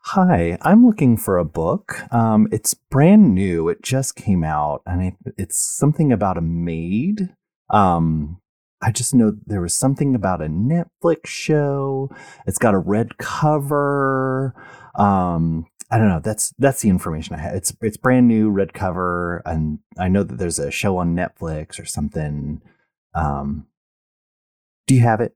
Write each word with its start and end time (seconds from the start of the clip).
Hi, 0.00 0.56
I'm 0.62 0.86
looking 0.86 1.16
for 1.16 1.36
a 1.36 1.44
book. 1.44 2.12
Um, 2.12 2.48
it's 2.52 2.74
brand 2.74 3.34
new. 3.34 3.68
It 3.68 3.82
just 3.82 4.14
came 4.14 4.44
out, 4.44 4.82
and 4.86 5.02
it, 5.02 5.14
it's 5.36 5.58
something 5.58 6.12
about 6.12 6.38
a 6.38 6.42
maid. 6.42 7.34
Um, 7.70 8.40
I 8.80 8.92
just 8.92 9.14
know 9.14 9.32
there 9.46 9.60
was 9.60 9.74
something 9.74 10.14
about 10.14 10.42
a 10.42 10.46
Netflix 10.46 11.26
show. 11.26 12.10
It's 12.46 12.58
got 12.58 12.74
a 12.74 12.78
red 12.78 13.18
cover. 13.18 14.54
Um, 14.94 15.66
I 15.90 15.98
don't 15.98 16.08
know. 16.08 16.20
That's 16.20 16.52
that's 16.58 16.82
the 16.82 16.88
information 16.88 17.34
I 17.34 17.38
have. 17.38 17.54
It's 17.54 17.74
it's 17.80 17.96
brand 17.96 18.28
new, 18.28 18.50
red 18.50 18.72
cover, 18.74 19.42
and 19.44 19.80
I 19.98 20.08
know 20.08 20.22
that 20.22 20.38
there's 20.38 20.58
a 20.58 20.70
show 20.70 20.98
on 20.98 21.16
Netflix 21.16 21.80
or 21.80 21.84
something. 21.84 22.60
Um, 23.14 23.66
do 24.86 24.94
you 24.94 25.02
have 25.02 25.20
it? 25.20 25.34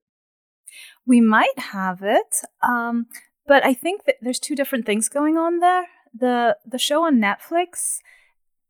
We 1.07 1.21
might 1.21 1.59
have 1.59 2.03
it, 2.03 2.43
um, 2.63 3.07
but 3.51 3.67
I 3.67 3.75
think 3.75 4.05
that 4.05 4.15
there's 4.23 4.39
two 4.39 4.55
different 4.55 4.87
things 4.87 5.09
going 5.09 5.37
on 5.37 5.59
there. 5.59 5.89
the 6.15 6.57
The 6.65 6.79
show 6.79 7.05
on 7.05 7.17
Netflix, 7.17 7.99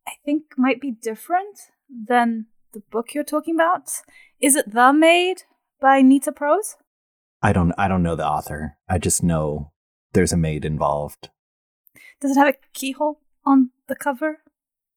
I 0.08 0.12
think, 0.24 0.44
might 0.56 0.80
be 0.80 0.90
different 0.90 1.58
than 1.90 2.46
the 2.72 2.80
book 2.90 3.12
you're 3.12 3.22
talking 3.22 3.54
about. 3.54 3.90
Is 4.40 4.56
it 4.56 4.72
The 4.72 4.90
Maid 4.94 5.42
by 5.82 6.00
Nita 6.00 6.32
Prose? 6.32 6.76
I 7.42 7.52
don't 7.52 7.74
I 7.76 7.88
don't 7.88 8.02
know 8.02 8.16
the 8.16 8.26
author. 8.26 8.78
I 8.88 8.96
just 8.96 9.22
know 9.22 9.70
there's 10.14 10.32
a 10.32 10.38
maid 10.38 10.64
involved. 10.64 11.28
Does 12.22 12.30
it 12.30 12.40
have 12.40 12.48
a 12.48 12.58
keyhole 12.72 13.20
on 13.44 13.72
the 13.86 13.96
cover? 13.96 14.38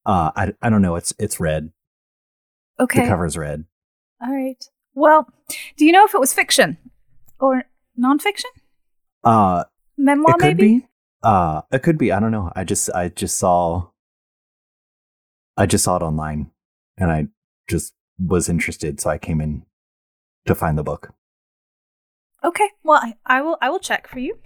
Uh, 0.05 0.31
I, 0.33 0.53
I 0.61 0.69
don't 0.69 0.81
know. 0.81 0.95
It's 0.95 1.13
it's 1.19 1.41
red. 1.41 1.73
Okay. 2.79 3.01
The 3.01 3.09
cover's 3.09 3.37
red. 3.37 3.65
All 4.21 4.33
right. 4.33 4.63
Well, 4.93 5.27
do 5.75 5.83
you 5.83 5.91
know 5.91 6.05
if 6.05 6.15
it 6.15 6.21
was 6.21 6.33
fiction 6.33 6.77
or 7.37 7.65
nonfiction? 7.99 8.53
Uh, 9.25 9.63
Memoir, 9.97 10.35
it 10.35 10.39
could 10.39 10.57
maybe. 10.57 10.79
be. 10.79 10.87
Uh, 11.21 11.61
it 11.71 11.83
could 11.83 11.97
be. 11.97 12.11
I 12.11 12.19
don't 12.19 12.31
know. 12.31 12.51
I 12.55 12.63
just 12.63 12.89
I 12.93 13.09
just 13.09 13.37
saw. 13.37 13.87
I 15.55 15.65
just 15.65 15.83
saw 15.83 15.95
it 15.97 16.01
online, 16.01 16.51
and 16.97 17.11
I 17.11 17.27
just 17.67 17.93
was 18.19 18.49
interested, 18.49 18.99
so 18.99 19.09
I 19.09 19.17
came 19.17 19.39
in 19.39 19.65
to 20.45 20.55
find 20.55 20.77
the 20.77 20.83
book. 20.83 21.13
Okay. 22.43 22.69
Well, 22.83 22.99
I, 23.01 23.15
I 23.25 23.41
will. 23.41 23.57
I 23.61 23.69
will 23.69 23.79
check 23.79 24.07
for 24.07 24.19
you. 24.19 24.37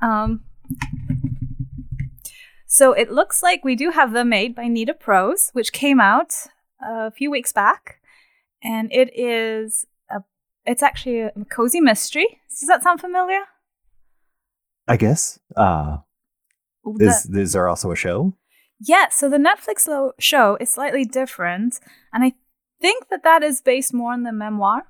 Um. 0.00 0.44
So 2.66 2.92
it 2.92 3.10
looks 3.10 3.42
like 3.42 3.64
we 3.64 3.76
do 3.76 3.90
have 3.90 4.12
The 4.12 4.24
Maid 4.24 4.54
by 4.54 4.68
Nita 4.68 4.92
Prose, 4.94 5.50
which 5.52 5.72
came 5.72 6.00
out 6.00 6.34
a 6.82 7.10
few 7.10 7.30
weeks 7.30 7.52
back, 7.52 8.00
and 8.62 8.92
it 8.92 9.10
is 9.18 9.86
a. 10.10 10.22
It's 10.66 10.82
actually 10.82 11.20
a 11.20 11.32
cozy 11.50 11.80
mystery. 11.80 12.40
Does 12.48 12.68
that 12.68 12.82
sound 12.82 13.00
familiar? 13.00 13.44
I 14.88 14.96
guess. 14.96 15.38
Uh, 15.56 15.98
The- 16.84 17.06
is 17.08 17.26
is 17.26 17.52
there 17.52 17.68
also 17.68 17.90
a 17.90 17.96
show? 17.96 18.34
Yeah, 18.80 19.08
so 19.10 19.28
the 19.28 19.38
Netflix 19.38 19.86
lo- 19.88 20.12
show 20.18 20.56
is 20.60 20.70
slightly 20.70 21.04
different, 21.04 21.80
and 22.12 22.22
I 22.24 22.34
think 22.80 23.08
that 23.08 23.24
that 23.24 23.42
is 23.42 23.60
based 23.60 23.92
more 23.92 24.12
on 24.12 24.22
the 24.22 24.32
memoir. 24.32 24.86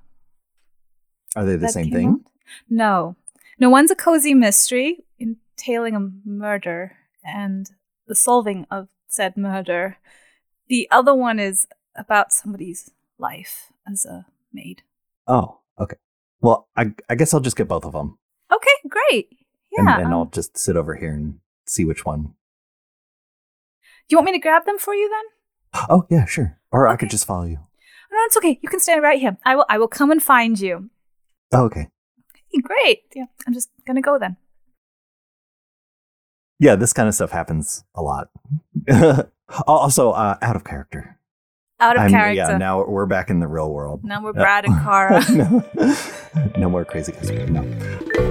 Are 1.36 1.44
they 1.44 1.56
the 1.56 1.68
same 1.68 1.90
thing? 1.90 2.08
out. 2.08 2.20
No, 2.68 3.16
no. 3.58 3.70
One's 3.70 3.90
a 3.90 3.96
cozy 3.96 4.34
mystery 4.34 5.04
entailing 5.18 5.94
a 5.96 6.10
murder 6.24 6.96
and 7.24 7.70
the 8.06 8.14
solving 8.14 8.66
of 8.70 8.88
said 9.06 9.36
murder. 9.36 9.98
The 10.68 10.86
other 10.90 11.14
one 11.14 11.38
is 11.38 11.66
about 11.96 12.32
somebody's 12.32 12.90
life 13.18 13.72
as 13.90 14.04
a 14.06 14.26
maid. 14.52 14.82
Oh, 15.26 15.60
okay. 15.78 15.96
Well, 16.40 16.68
I 16.76 16.92
I 17.08 17.14
guess 17.14 17.32
I'll 17.34 17.40
just 17.40 17.56
get 17.56 17.68
both 17.68 17.84
of 17.84 17.92
them, 17.92 18.18
Okay, 18.52 18.76
great. 18.88 19.28
And, 19.76 19.86
Yeah. 19.88 19.98
and 20.00 20.08
I'll 20.08 20.22
um, 20.22 20.30
just 20.32 20.56
sit 20.58 20.76
over 20.76 20.94
here 20.96 21.12
and 21.12 21.38
see 21.66 21.84
which 21.84 22.04
one. 22.04 22.22
do 22.22 22.30
you 24.10 24.16
want 24.18 24.26
me 24.26 24.32
to 24.32 24.38
grab 24.38 24.64
them 24.64 24.78
for 24.78 24.94
you 24.94 25.08
then? 25.10 25.84
Oh 25.90 26.06
yeah, 26.10 26.24
sure. 26.24 26.58
Or 26.72 26.88
I 26.88 26.96
could 26.96 27.10
just 27.10 27.26
follow 27.26 27.44
you. 27.44 27.58
No, 28.10 28.18
it's 28.24 28.36
okay. 28.38 28.58
You 28.62 28.68
can 28.68 28.80
stand 28.80 29.02
right 29.02 29.18
here. 29.20 29.36
I 29.44 29.54
will. 29.56 29.66
I 29.68 29.76
will 29.78 29.88
come 29.88 30.10
and 30.10 30.22
find 30.22 30.58
you. 30.58 30.88
Oh, 31.52 31.64
okay. 31.64 31.88
Hey, 32.50 32.60
great. 32.62 33.00
Yeah, 33.14 33.26
I'm 33.46 33.52
just 33.52 33.68
gonna 33.86 34.00
go 34.00 34.18
then. 34.18 34.36
Yeah, 36.58 36.74
this 36.76 36.92
kind 36.92 37.06
of 37.08 37.14
stuff 37.14 37.30
happens 37.30 37.84
a 37.94 38.02
lot. 38.02 38.30
also, 39.66 40.10
uh, 40.12 40.36
out 40.42 40.56
of 40.56 40.64
character. 40.64 41.18
Out 41.80 41.96
of 41.96 42.02
I'm- 42.02 42.10
character. 42.10 42.34
Yeah, 42.34 42.56
now 42.56 42.84
we're 42.84 43.06
back 43.06 43.30
in 43.30 43.40
the 43.40 43.46
real 43.46 43.70
world. 43.70 44.02
Now 44.04 44.22
we're 44.22 44.32
Brad 44.32 44.64
and 44.64 44.74
Cara. 44.74 45.22
no, 45.30 45.96
no 46.56 46.68
more 46.70 46.84
crazy 46.84 47.12
guys. 47.12 47.30
No. 47.50 48.27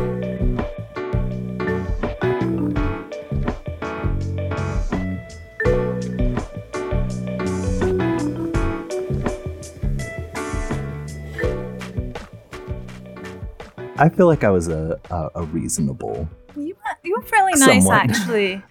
I 13.98 14.10
feel 14.10 14.28
like 14.28 14.44
I 14.44 14.50
was 14.50 14.68
a 14.68 15.00
a, 15.10 15.30
a 15.36 15.44
reasonable, 15.44 16.28
You 16.56 16.76
were, 16.76 16.98
you 17.04 17.16
were 17.16 17.24
fairly 17.24 17.54
nice, 17.56 17.90
actually. 17.92 18.64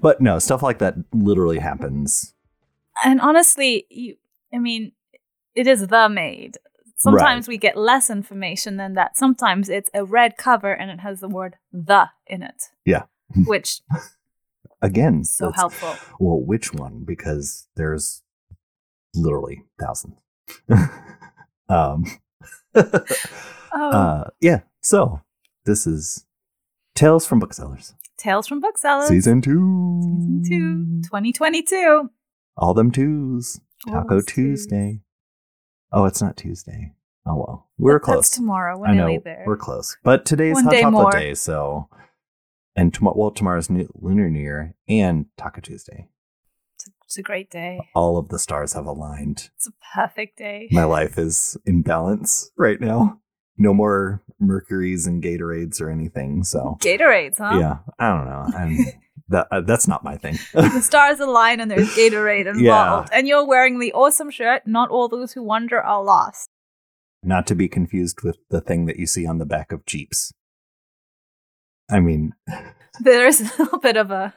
but 0.00 0.20
no 0.20 0.38
stuff 0.38 0.62
like 0.62 0.78
that 0.78 0.94
literally 1.12 1.58
happens. 1.58 2.34
And 3.04 3.20
honestly, 3.20 3.86
you, 3.90 4.16
I 4.52 4.58
mean, 4.58 4.92
it 5.54 5.66
is 5.66 5.86
the 5.86 6.08
maid. 6.08 6.58
Sometimes 6.96 7.48
we 7.48 7.58
get 7.58 7.76
less 7.76 8.10
information 8.10 8.76
than 8.76 8.94
that. 8.94 9.16
Sometimes 9.16 9.68
it's 9.68 9.90
a 9.92 10.04
red 10.04 10.36
cover 10.36 10.72
and 10.72 10.88
it 10.90 11.00
has 11.00 11.18
the 11.18 11.28
word 11.28 11.56
the 11.72 12.10
in 12.28 12.42
it. 12.42 12.64
Yeah. 12.84 13.04
Which 13.46 13.80
Again, 14.82 15.22
so 15.24 15.52
helpful. 15.52 15.94
Well, 16.18 16.40
which 16.40 16.74
one? 16.74 17.04
Because 17.06 17.68
there's 17.76 18.22
literally 19.14 19.62
thousands. 19.80 20.16
um, 21.68 22.04
Oh, 23.74 23.90
uh, 23.90 24.24
yeah. 24.40 24.60
So 24.80 25.20
this 25.64 25.86
is 25.86 26.26
Tales 26.94 27.26
from 27.26 27.38
Booksellers, 27.38 27.94
Tales 28.18 28.46
from 28.46 28.60
Booksellers. 28.60 29.08
season 29.08 29.40
two. 29.40 30.00
Season 30.02 31.02
2, 31.02 31.08
2022. 31.08 32.10
All 32.56 32.74
them 32.74 32.90
twos. 32.90 33.60
All 33.86 33.94
Taco 33.94 34.16
twos. 34.20 34.26
Tuesday. 34.66 35.00
Oh, 35.92 36.04
it's 36.04 36.20
not 36.22 36.36
Tuesday. 36.36 36.92
Oh 37.26 37.36
well, 37.36 37.68
we're 37.78 37.94
That- 37.94 38.04
close. 38.04 38.16
That's 38.28 38.36
tomorrow. 38.36 38.78
We're 38.78 38.88
I 38.88 38.94
know 38.94 39.20
there. 39.24 39.44
we're 39.46 39.56
close, 39.56 39.96
but 40.02 40.24
today's 40.26 40.54
One 40.54 40.64
Hot 40.64 40.70
day 40.72 40.80
Chocolate 40.82 41.02
more. 41.02 41.10
Day, 41.12 41.34
so 41.34 41.88
and 42.76 42.92
tomorrow. 42.92 43.16
Well, 43.16 43.30
tomorrow's 43.30 43.70
new, 43.70 43.88
Lunar 43.94 44.28
New 44.28 44.40
Year 44.40 44.74
and 44.88 45.26
Taco 45.36 45.60
Tuesday. 45.60 46.08
It's, 46.76 46.88
a, 46.88 46.90
it's 47.04 47.18
a 47.18 47.22
great 47.22 47.50
day. 47.50 47.80
All 47.94 48.18
of 48.18 48.28
the 48.28 48.38
stars 48.38 48.72
have 48.72 48.86
aligned. 48.86 49.50
It's 49.56 49.68
a 49.68 49.72
perfect 49.94 50.36
day. 50.38 50.68
my 50.72 50.84
life 50.84 51.16
is 51.18 51.56
in 51.64 51.82
balance 51.82 52.50
right 52.56 52.80
now. 52.80 53.20
No 53.58 53.74
more 53.74 54.22
Mercuries 54.40 55.06
and 55.06 55.22
Gatorades 55.22 55.80
or 55.80 55.90
anything. 55.90 56.42
So 56.44 56.78
Gatorades, 56.80 57.38
huh? 57.38 57.58
yeah, 57.58 57.78
I 57.98 58.08
don't 58.08 58.26
know. 58.26 58.58
I'm, 58.58 58.76
that 59.28 59.46
uh, 59.50 59.60
that's 59.60 59.86
not 59.86 60.02
my 60.02 60.16
thing. 60.16 60.38
the 60.52 60.80
stars 60.80 61.20
align 61.20 61.60
and 61.60 61.70
there's 61.70 61.94
Gatorade 61.94 62.46
involved. 62.54 63.10
Yeah. 63.12 63.18
And 63.18 63.28
you're 63.28 63.46
wearing 63.46 63.78
the 63.78 63.92
awesome 63.92 64.30
shirt. 64.30 64.66
Not 64.66 64.90
all 64.90 65.08
those 65.08 65.32
who 65.32 65.42
wander 65.42 65.80
are 65.80 66.02
lost. 66.02 66.48
not 67.22 67.46
to 67.46 67.54
be 67.54 67.68
confused 67.68 68.22
with 68.22 68.38
the 68.50 68.60
thing 68.60 68.86
that 68.86 68.98
you 68.98 69.06
see 69.06 69.26
on 69.26 69.38
the 69.38 69.46
back 69.46 69.70
of 69.70 69.86
Jeeps. 69.86 70.32
I 71.90 72.00
mean, 72.00 72.32
There 73.00 73.26
is 73.26 73.40
a 73.40 73.62
little 73.62 73.78
bit 73.78 73.96
of 73.96 74.10
a 74.10 74.34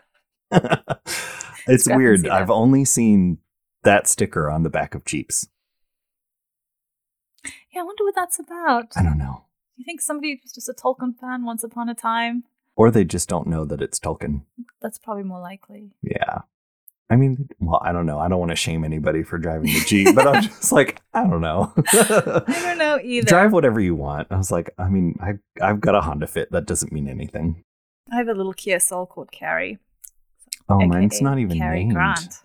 it's 1.67 1.87
weird. 1.87 2.27
I've 2.27 2.49
only 2.51 2.85
seen 2.85 3.39
that 3.83 4.07
sticker 4.07 4.49
on 4.49 4.63
the 4.63 4.69
back 4.69 4.95
of 4.95 5.03
Jeeps. 5.05 5.47
Yeah. 7.75 7.81
I 7.81 7.83
wonder 7.83 8.03
what 8.03 8.15
that's 8.15 8.39
about. 8.39 8.93
I 8.95 9.03
don't 9.03 9.17
know. 9.17 9.45
You 9.75 9.83
think 9.85 10.01
somebody 10.01 10.39
was 10.41 10.53
just 10.53 10.69
a 10.69 10.73
Tolkien 10.73 11.17
fan 11.19 11.45
once 11.45 11.63
upon 11.63 11.89
a 11.89 11.95
time? 11.95 12.43
Or 12.75 12.91
they 12.91 13.03
just 13.03 13.29
don't 13.29 13.47
know 13.47 13.65
that 13.65 13.81
it's 13.81 13.99
Tolkien. 13.99 14.41
That's 14.81 14.97
probably 14.97 15.23
more 15.23 15.39
likely. 15.39 15.91
Yeah. 16.01 16.39
I 17.09 17.17
mean, 17.17 17.49
well, 17.59 17.79
I 17.83 17.91
don't 17.91 18.05
know. 18.05 18.17
I 18.19 18.27
don't 18.27 18.39
want 18.39 18.51
to 18.51 18.55
shame 18.55 18.83
anybody 18.83 19.21
for 19.21 19.37
driving 19.37 19.67
the 19.67 19.83
Jeep, 19.85 20.15
but 20.15 20.27
I'm 20.27 20.41
just 20.43 20.71
like, 20.71 21.01
I 21.13 21.27
don't 21.27 21.41
know. 21.41 21.71
I 21.77 22.43
don't 22.47 22.77
know 22.77 22.99
either. 23.03 23.27
Drive 23.27 23.53
whatever 23.53 23.79
you 23.79 23.93
want. 23.95 24.27
I 24.31 24.37
was 24.37 24.51
like, 24.51 24.71
I 24.79 24.89
mean, 24.89 25.15
I 25.21 25.33
I've 25.63 25.81
got 25.81 25.93
a 25.93 26.01
Honda 26.01 26.25
Fit. 26.27 26.51
That 26.51 26.65
doesn't 26.65 26.91
mean 26.91 27.07
anything. 27.07 27.63
I 28.11 28.17
have 28.17 28.27
a 28.27 28.33
little 28.33 28.53
Kia 28.53 28.79
Soul 28.79 29.05
called 29.05 29.31
Carrie. 29.31 29.77
Oh, 30.67 30.77
aka 30.77 30.87
mine's 30.87 31.21
not 31.21 31.37
even 31.37 31.57
Cary 31.57 31.81
named. 31.81 31.93
Grant. 31.93 32.39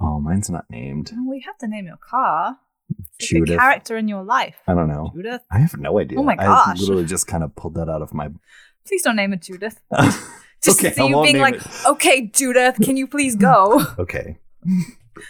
Oh, 0.00 0.20
mine's 0.20 0.50
not 0.50 0.64
named. 0.68 1.12
Well, 1.14 1.36
you 1.36 1.42
have 1.46 1.58
to 1.58 1.68
name 1.68 1.86
your 1.86 1.96
car. 1.96 2.58
It's 3.18 3.32
like 3.32 3.42
a 3.42 3.56
character 3.56 3.96
in 3.96 4.08
your 4.08 4.22
life. 4.22 4.56
I 4.66 4.74
don't 4.74 4.88
know. 4.88 5.12
Judith. 5.14 5.42
I 5.50 5.58
have 5.58 5.76
no 5.78 5.98
idea. 5.98 6.18
Oh 6.18 6.22
my 6.22 6.34
I 6.38 6.44
gosh. 6.44 6.80
literally 6.80 7.04
just 7.04 7.26
kind 7.26 7.42
of 7.42 7.54
pulled 7.56 7.74
that 7.74 7.88
out 7.88 8.02
of 8.02 8.14
my. 8.14 8.28
Please 8.86 9.02
don't 9.02 9.16
name 9.16 9.32
it 9.32 9.42
Judith. 9.42 9.80
Just 10.62 10.80
okay, 10.80 10.92
see 10.92 11.02
I 11.02 11.06
you 11.06 11.22
being 11.22 11.38
like, 11.38 11.54
it. 11.54 11.86
okay, 11.86 12.26
Judith, 12.26 12.76
can 12.82 12.96
you 12.96 13.06
please 13.06 13.36
go? 13.36 13.84
Okay. 13.98 14.38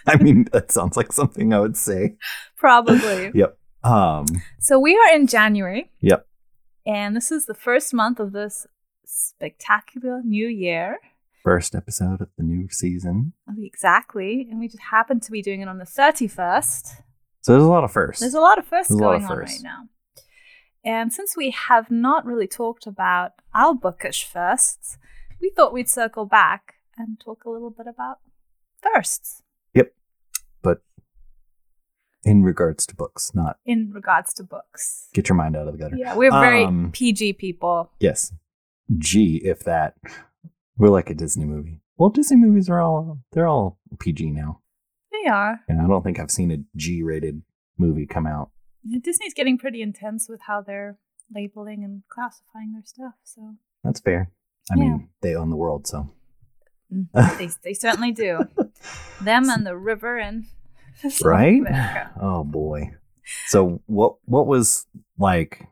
I 0.06 0.16
mean, 0.16 0.46
that 0.52 0.70
sounds 0.72 0.96
like 0.96 1.12
something 1.12 1.52
I 1.52 1.60
would 1.60 1.76
say. 1.76 2.16
Probably. 2.56 3.30
Yep. 3.34 3.58
Um. 3.84 4.24
So 4.58 4.78
we 4.78 4.96
are 4.96 5.14
in 5.14 5.26
January. 5.26 5.90
Yep. 6.00 6.26
And 6.86 7.14
this 7.14 7.30
is 7.30 7.46
the 7.46 7.54
first 7.54 7.92
month 7.92 8.20
of 8.20 8.32
this 8.32 8.66
spectacular 9.04 10.22
new 10.24 10.48
year. 10.48 10.98
First 11.44 11.74
episode 11.74 12.20
of 12.20 12.28
the 12.36 12.42
new 12.44 12.68
season. 12.70 13.32
Exactly. 13.58 14.46
And 14.50 14.58
we 14.58 14.68
just 14.68 14.82
happened 14.90 15.22
to 15.22 15.30
be 15.30 15.42
doing 15.42 15.60
it 15.60 15.68
on 15.68 15.78
the 15.78 15.84
31st. 15.84 17.02
So 17.48 17.54
there's 17.54 17.64
a 17.64 17.68
lot 17.70 17.82
of 17.82 17.90
firsts. 17.90 18.20
There's 18.20 18.34
a 18.34 18.40
lot 18.40 18.58
of 18.58 18.66
firsts 18.66 18.90
There's 18.90 19.00
going 19.00 19.24
of 19.24 19.30
on 19.30 19.38
right 19.38 19.60
now. 19.62 19.88
And 20.84 21.10
since 21.10 21.34
we 21.34 21.50
have 21.50 21.90
not 21.90 22.26
really 22.26 22.46
talked 22.46 22.86
about 22.86 23.32
our 23.54 23.74
bookish 23.74 24.22
firsts, 24.24 24.98
we 25.40 25.48
thought 25.48 25.72
we'd 25.72 25.88
circle 25.88 26.26
back 26.26 26.74
and 26.98 27.18
talk 27.18 27.46
a 27.46 27.50
little 27.50 27.70
bit 27.70 27.86
about 27.86 28.18
firsts 28.82 29.42
Yep. 29.72 29.94
but 30.60 30.82
in 32.22 32.42
regards 32.42 32.84
to 32.88 32.94
books, 32.94 33.34
not 33.34 33.56
in 33.64 33.92
regards 33.94 34.34
to 34.34 34.44
books. 34.44 35.08
get 35.14 35.30
your 35.30 35.36
mind 35.36 35.56
out 35.56 35.68
of 35.68 35.72
the 35.72 35.78
gutter. 35.78 35.96
Yeah, 35.96 36.16
we're 36.16 36.30
very 36.30 36.64
Um, 36.64 36.90
PG 36.92 37.32
people. 37.32 37.90
Yes. 37.98 38.34
G, 38.98 39.36
if 39.42 39.60
that. 39.60 39.94
We're 40.76 40.90
like 40.90 41.08
a 41.08 41.14
Disney 41.14 41.46
movie. 41.46 41.80
Well, 41.96 42.10
Disney 42.10 42.36
movies 42.36 42.68
are 42.68 42.80
all 42.82 43.20
they're 43.32 43.46
all 43.48 43.78
PG 43.98 44.32
now. 44.32 44.60
They 45.22 45.28
are. 45.30 45.60
And 45.68 45.80
I 45.80 45.86
don't 45.86 46.02
think 46.02 46.18
I've 46.20 46.30
seen 46.30 46.50
a 46.50 46.58
G 46.76 47.02
rated 47.02 47.42
movie 47.78 48.06
come 48.06 48.26
out. 48.26 48.50
Yeah, 48.84 48.98
Disney's 49.02 49.34
getting 49.34 49.58
pretty 49.58 49.82
intense 49.82 50.28
with 50.28 50.40
how 50.46 50.60
they're 50.62 50.98
labeling 51.34 51.84
and 51.84 52.02
classifying 52.08 52.72
their 52.72 52.84
stuff. 52.84 53.14
So 53.24 53.54
That's 53.84 54.00
fair. 54.00 54.30
I 54.70 54.74
Yeah. 54.76 54.80
mean, 54.82 55.08
they 55.22 55.34
own 55.34 55.50
the 55.50 55.56
world, 55.56 55.86
so 55.86 56.10
mm, 56.92 57.06
they, 57.38 57.48
they 57.62 57.74
certainly 57.74 58.12
do. 58.12 58.40
Them 59.20 59.48
and 59.50 59.66
the 59.66 59.76
river 59.76 60.18
and 60.18 60.44
right? 61.24 61.62
Oh 62.20 62.44
boy. 62.44 62.92
So 63.46 63.82
what 63.86 64.16
what 64.24 64.46
was 64.46 64.86
like 65.18 65.66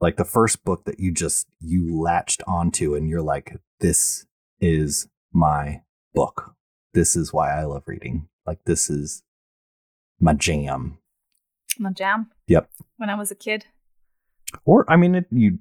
like 0.00 0.16
the 0.16 0.24
first 0.24 0.64
book 0.64 0.84
that 0.84 1.00
you 1.00 1.12
just 1.12 1.46
you 1.60 1.96
latched 2.00 2.42
onto 2.46 2.94
and 2.94 3.08
you're 3.08 3.22
like 3.22 3.56
this 3.80 4.26
is 4.60 5.08
my 5.32 5.82
book. 6.14 6.54
This 6.94 7.16
is 7.16 7.32
why 7.32 7.52
I 7.52 7.64
love 7.64 7.84
reading. 7.86 8.28
Like 8.46 8.64
this 8.64 8.90
is 8.90 9.22
my 10.20 10.32
jam. 10.32 10.98
My 11.78 11.92
jam. 11.92 12.30
Yep. 12.46 12.70
When 12.96 13.10
I 13.10 13.14
was 13.14 13.30
a 13.30 13.34
kid. 13.34 13.66
Or 14.64 14.90
I 14.90 14.96
mean 14.96 15.14
it 15.14 15.26
you 15.30 15.58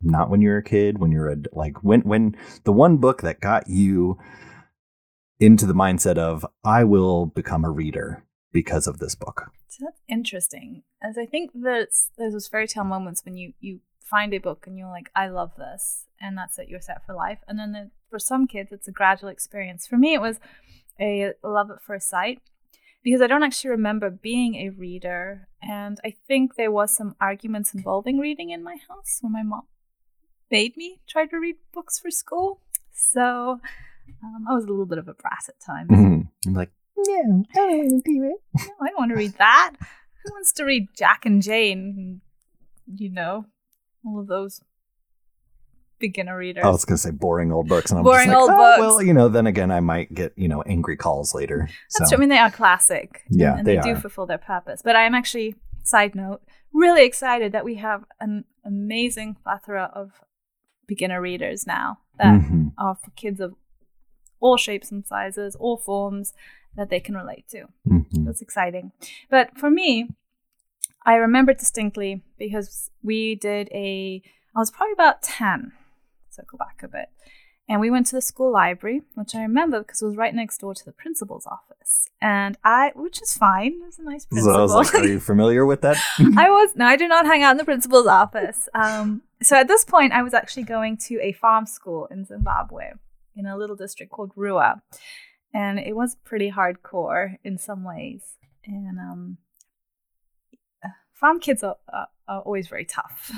not 0.00 0.30
when 0.30 0.40
you're 0.40 0.58
a 0.58 0.62
kid, 0.62 0.98
when 0.98 1.12
you're 1.12 1.30
a 1.30 1.36
like 1.52 1.82
when 1.82 2.00
when 2.02 2.36
the 2.64 2.72
one 2.72 2.96
book 2.98 3.22
that 3.22 3.40
got 3.40 3.68
you 3.68 4.18
into 5.40 5.66
the 5.66 5.74
mindset 5.74 6.18
of 6.18 6.44
I 6.64 6.84
will 6.84 7.26
become 7.26 7.64
a 7.64 7.70
reader 7.70 8.24
because 8.52 8.86
of 8.86 8.98
this 8.98 9.14
book. 9.14 9.50
So 9.68 9.84
that's 9.84 10.00
interesting. 10.08 10.82
As 11.02 11.16
I 11.16 11.26
think 11.26 11.52
that 11.54 11.88
there's 12.16 12.32
those 12.32 12.48
fairy 12.48 12.66
tale 12.66 12.84
moments 12.84 13.24
when 13.24 13.36
you 13.36 13.52
you 13.60 13.80
find 14.08 14.32
a 14.34 14.38
book 14.38 14.66
and 14.66 14.78
you're 14.78 14.88
like, 14.88 15.10
I 15.14 15.28
love 15.28 15.52
this, 15.56 16.06
and 16.20 16.36
that's 16.36 16.58
it. 16.58 16.68
You're 16.68 16.80
set 16.80 17.04
for 17.04 17.14
life. 17.14 17.38
And 17.46 17.58
then 17.58 17.72
the, 17.72 17.90
for 18.10 18.18
some 18.18 18.46
kids, 18.46 18.72
it's 18.72 18.88
a 18.88 18.92
gradual 18.92 19.28
experience. 19.28 19.86
For 19.86 19.96
me, 19.96 20.14
it 20.14 20.20
was 20.20 20.38
a 21.00 21.32
love 21.44 21.70
at 21.70 21.82
first 21.82 22.08
sight 22.08 22.40
because 23.04 23.22
I 23.22 23.26
don't 23.26 23.42
actually 23.42 23.70
remember 23.70 24.10
being 24.10 24.56
a 24.56 24.70
reader, 24.70 25.48
and 25.62 25.98
I 26.04 26.14
think 26.26 26.56
there 26.56 26.72
was 26.72 26.96
some 26.96 27.14
arguments 27.20 27.74
involving 27.74 28.18
reading 28.18 28.50
in 28.50 28.62
my 28.62 28.76
house 28.88 29.18
when 29.20 29.32
my 29.32 29.42
mom 29.42 29.62
made 30.50 30.76
me 30.76 31.00
try 31.08 31.26
to 31.26 31.36
read 31.38 31.56
books 31.72 31.98
for 31.98 32.10
school. 32.10 32.60
So 32.92 33.60
um, 34.24 34.44
I 34.50 34.54
was 34.54 34.64
a 34.64 34.68
little 34.68 34.86
bit 34.86 34.98
of 34.98 35.08
a 35.08 35.14
brat 35.14 35.44
at 35.48 35.60
times. 35.60 35.90
I'm 36.46 36.54
like, 36.54 36.70
no, 36.96 37.44
I 37.52 37.54
don't 37.54 37.78
want 37.78 38.04
to 38.04 38.10
do 38.10 38.24
it. 38.24 38.66
No, 38.66 38.74
I 38.80 38.88
don't 38.88 38.98
want 38.98 39.10
to 39.10 39.16
read 39.16 39.34
that. 39.38 39.74
Who 39.78 40.32
wants 40.32 40.52
to 40.54 40.64
read 40.64 40.88
Jack 40.96 41.24
and 41.26 41.42
Jane? 41.42 42.22
You 42.86 43.10
know, 43.10 43.46
all 44.08 44.20
of 44.20 44.26
those 44.26 44.62
beginner 45.98 46.36
readers. 46.38 46.64
I 46.64 46.68
was 46.68 46.84
gonna 46.84 46.98
say 46.98 47.10
boring 47.10 47.52
old 47.52 47.68
books, 47.68 47.90
and 47.90 47.98
I'm 47.98 48.04
Boring 48.04 48.28
just 48.28 48.34
like, 48.34 48.40
old 48.40 48.50
"Oh, 48.50 48.56
books." 48.56 48.78
Well, 48.80 49.02
you 49.02 49.12
know, 49.12 49.28
then 49.28 49.46
again, 49.46 49.70
I 49.70 49.80
might 49.80 50.12
get 50.14 50.32
you 50.36 50.48
know 50.48 50.62
angry 50.62 50.96
calls 50.96 51.34
later. 51.34 51.68
That's 51.98 52.10
so 52.10 52.16
true. 52.16 52.16
I 52.16 52.20
mean, 52.20 52.28
they 52.28 52.38
are 52.38 52.50
classic. 52.50 53.22
and- 53.28 53.40
Yeah, 53.40 53.58
and, 53.58 53.66
they 53.66 53.76
they, 53.76 53.82
do 53.82 53.96
fulfill 53.96 54.26
their 54.26 54.38
purpose. 54.38 54.80
But 54.82 54.96
I 54.96 55.02
am 55.04 55.14
actually, 55.14 55.56
side 55.82 56.14
note, 56.14 56.42
really 56.72 57.04
excited 57.04 57.52
that 57.52 57.64
we 57.64 57.76
have 57.76 58.04
an 58.20 58.44
amazing 58.64 59.36
plethora 59.42 59.90
of 59.94 60.12
beginner 60.86 61.20
readers 61.20 61.66
now 61.66 61.98
that 62.18 62.40
Mhm. 62.40 62.72
are 62.78 62.94
for 62.94 63.10
kids 63.10 63.40
of 63.40 63.54
all 64.40 64.56
shapes 64.56 64.90
and 64.92 65.04
sizes, 65.06 65.56
all 65.56 65.76
forms 65.76 66.32
that 66.76 66.90
they 66.90 67.00
can 67.00 67.14
relate 67.16 67.46
to. 67.48 67.66
Mhm. 67.88 68.24
That's 68.24 68.40
exciting. 68.40 68.92
But 69.28 69.58
for 69.58 69.68
me, 69.68 70.10
I 71.08 71.14
remember 71.14 71.54
distinctly 71.54 72.22
because 72.38 72.90
we 73.02 73.34
did 73.34 73.70
a, 73.72 74.20
I 74.54 74.58
was 74.58 74.70
probably 74.70 74.92
about 74.92 75.22
10, 75.22 75.72
circle 76.28 76.58
back 76.58 76.82
a 76.82 76.88
bit. 76.88 77.08
And 77.66 77.80
we 77.80 77.90
went 77.90 78.06
to 78.08 78.14
the 78.14 78.20
school 78.20 78.52
library, 78.52 79.00
which 79.14 79.34
I 79.34 79.40
remember 79.40 79.78
because 79.78 80.02
it 80.02 80.04
was 80.04 80.18
right 80.18 80.34
next 80.34 80.58
door 80.58 80.74
to 80.74 80.84
the 80.84 80.92
principal's 80.92 81.46
office. 81.46 82.08
And 82.20 82.58
I, 82.62 82.92
which 82.94 83.22
is 83.22 83.38
fine, 83.38 83.80
it 83.80 83.86
was 83.86 83.98
a 83.98 84.02
nice 84.02 84.26
principal. 84.26 84.52
So. 84.52 84.58
I 84.58 84.62
was 84.62 84.92
like, 84.92 85.02
are 85.02 85.06
you 85.06 85.18
familiar 85.18 85.64
with 85.64 85.80
that? 85.80 85.96
I 86.36 86.50
was 86.50 86.76
no, 86.76 86.84
I 86.84 86.96
do 86.96 87.08
not 87.08 87.24
hang 87.24 87.42
out 87.42 87.52
in 87.52 87.56
the 87.56 87.64
principal's 87.64 88.06
office. 88.06 88.68
Um, 88.74 89.22
so 89.42 89.56
at 89.56 89.66
this 89.66 89.86
point, 89.86 90.12
I 90.12 90.22
was 90.22 90.34
actually 90.34 90.64
going 90.64 90.98
to 91.08 91.18
a 91.22 91.32
farm 91.32 91.64
school 91.64 92.06
in 92.10 92.26
Zimbabwe, 92.26 92.90
in 93.34 93.46
a 93.46 93.56
little 93.56 93.76
district 93.76 94.12
called 94.12 94.34
Ruwa, 94.34 94.82
and 95.54 95.78
it 95.78 95.96
was 95.96 96.16
pretty 96.22 96.50
hardcore 96.50 97.38
in 97.44 97.56
some 97.56 97.82
ways. 97.82 98.34
And 98.66 98.98
um, 98.98 99.38
farm 101.18 101.40
kids 101.40 101.62
are, 101.62 101.76
are, 101.92 102.08
are 102.28 102.40
always 102.40 102.68
very 102.68 102.84
tough. 102.84 103.32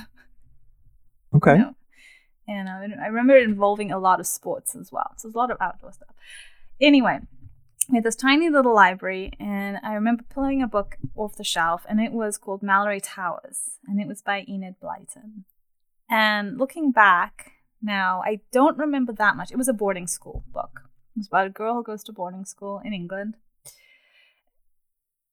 okay. 1.34 1.52
you 1.52 1.58
know? 1.58 1.74
And 2.46 2.68
uh, 2.68 3.02
I 3.02 3.06
remember 3.06 3.36
it 3.36 3.44
involving 3.44 3.90
a 3.92 3.98
lot 3.98 4.20
of 4.20 4.26
sports 4.26 4.74
as 4.74 4.90
well. 4.90 5.12
So 5.16 5.28
there's 5.28 5.34
a 5.34 5.38
lot 5.38 5.50
of 5.50 5.58
outdoor 5.60 5.92
stuff. 5.92 6.14
Anyway, 6.80 7.20
we 7.88 7.96
had 7.96 8.04
this 8.04 8.16
tiny 8.16 8.48
little 8.50 8.74
library, 8.74 9.32
and 9.38 9.78
I 9.82 9.94
remember 9.94 10.24
pulling 10.28 10.62
a 10.62 10.66
book 10.66 10.96
off 11.16 11.36
the 11.36 11.44
shelf, 11.44 11.84
and 11.88 12.00
it 12.00 12.12
was 12.12 12.38
called 12.38 12.62
Malory 12.62 13.00
Towers, 13.02 13.78
and 13.86 14.00
it 14.00 14.06
was 14.06 14.22
by 14.22 14.44
Enid 14.48 14.76
Blyton. 14.82 15.44
And 16.08 16.58
looking 16.58 16.90
back 16.90 17.52
now, 17.80 18.22
I 18.24 18.40
don't 18.52 18.78
remember 18.78 19.12
that 19.12 19.36
much. 19.36 19.52
It 19.52 19.58
was 19.58 19.68
a 19.68 19.72
boarding 19.72 20.06
school 20.06 20.44
book. 20.52 20.82
It 21.16 21.20
was 21.20 21.26
about 21.28 21.46
a 21.46 21.50
girl 21.50 21.74
who 21.74 21.82
goes 21.82 22.02
to 22.04 22.12
boarding 22.12 22.44
school 22.44 22.80
in 22.84 22.92
England. 22.92 23.36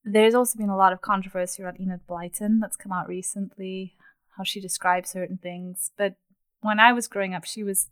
There's 0.09 0.36
also 0.36 0.57
been 0.57 0.69
a 0.69 0.77
lot 0.77 0.94
of 0.94 1.01
controversy 1.01 1.62
around 1.62 1.81
Enid 1.81 2.01
Blyton 2.09 2.59
that's 2.62 2.77
come 2.77 2.94
out 2.94 3.09
recently, 3.09 3.95
how 4.38 4.44
she 4.44 4.62
describes 4.62 5.09
certain 5.09 5.38
things. 5.38 5.92
But 5.98 6.15
when 6.62 6.80
I 6.80 6.94
was 6.94 7.07
growing 7.07 7.33
up, 7.33 7.44
she 7.44 7.63
was 7.63 7.89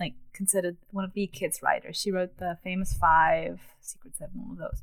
like 0.00 0.14
considered 0.32 0.78
one 0.90 1.04
of 1.04 1.12
the 1.12 1.28
kids' 1.28 1.62
writers. 1.62 1.96
She 1.96 2.10
wrote 2.10 2.38
the 2.38 2.58
famous 2.64 2.92
Five, 2.94 3.60
Secret 3.80 4.16
Seven, 4.16 4.42
all 4.44 4.52
of 4.52 4.58
those. 4.58 4.82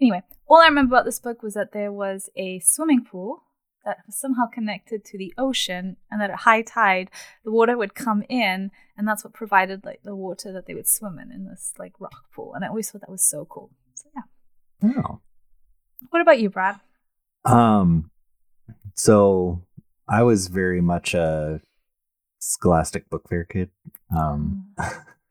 Anyway, 0.00 0.22
all 0.46 0.58
I 0.60 0.66
remember 0.66 0.96
about 0.96 1.06
this 1.06 1.18
book 1.18 1.42
was 1.42 1.54
that 1.54 1.72
there 1.72 1.92
was 1.92 2.28
a 2.36 2.60
swimming 2.60 3.04
pool 3.04 3.44
that 3.84 3.98
was 4.06 4.18
somehow 4.18 4.46
connected 4.46 5.04
to 5.06 5.16
the 5.16 5.32
ocean, 5.38 5.96
and 6.10 6.20
that 6.20 6.30
at 6.30 6.40
high 6.40 6.60
tide, 6.60 7.10
the 7.44 7.50
water 7.50 7.78
would 7.78 7.94
come 7.94 8.22
in, 8.28 8.70
and 8.96 9.08
that's 9.08 9.24
what 9.24 9.32
provided 9.32 9.84
like 9.84 10.02
the 10.02 10.14
water 10.14 10.52
that 10.52 10.66
they 10.66 10.74
would 10.74 10.88
swim 10.88 11.18
in 11.18 11.32
in 11.32 11.46
this 11.46 11.72
like 11.78 11.94
rock 11.98 12.24
pool. 12.34 12.52
And 12.54 12.64
I 12.64 12.68
always 12.68 12.90
thought 12.90 13.00
that 13.00 13.10
was 13.10 13.24
so 13.24 13.46
cool. 13.46 13.70
So 13.94 14.10
yeah. 14.14 14.22
Oh. 14.82 15.20
What 16.10 16.22
about 16.22 16.40
you, 16.40 16.50
Brad? 16.50 16.80
Um. 17.44 18.10
So 18.94 19.62
I 20.08 20.22
was 20.22 20.48
very 20.48 20.80
much 20.80 21.14
a 21.14 21.60
Scholastic 22.38 23.08
Book 23.10 23.28
Fair 23.28 23.44
kid. 23.44 23.70
Um. 24.16 24.74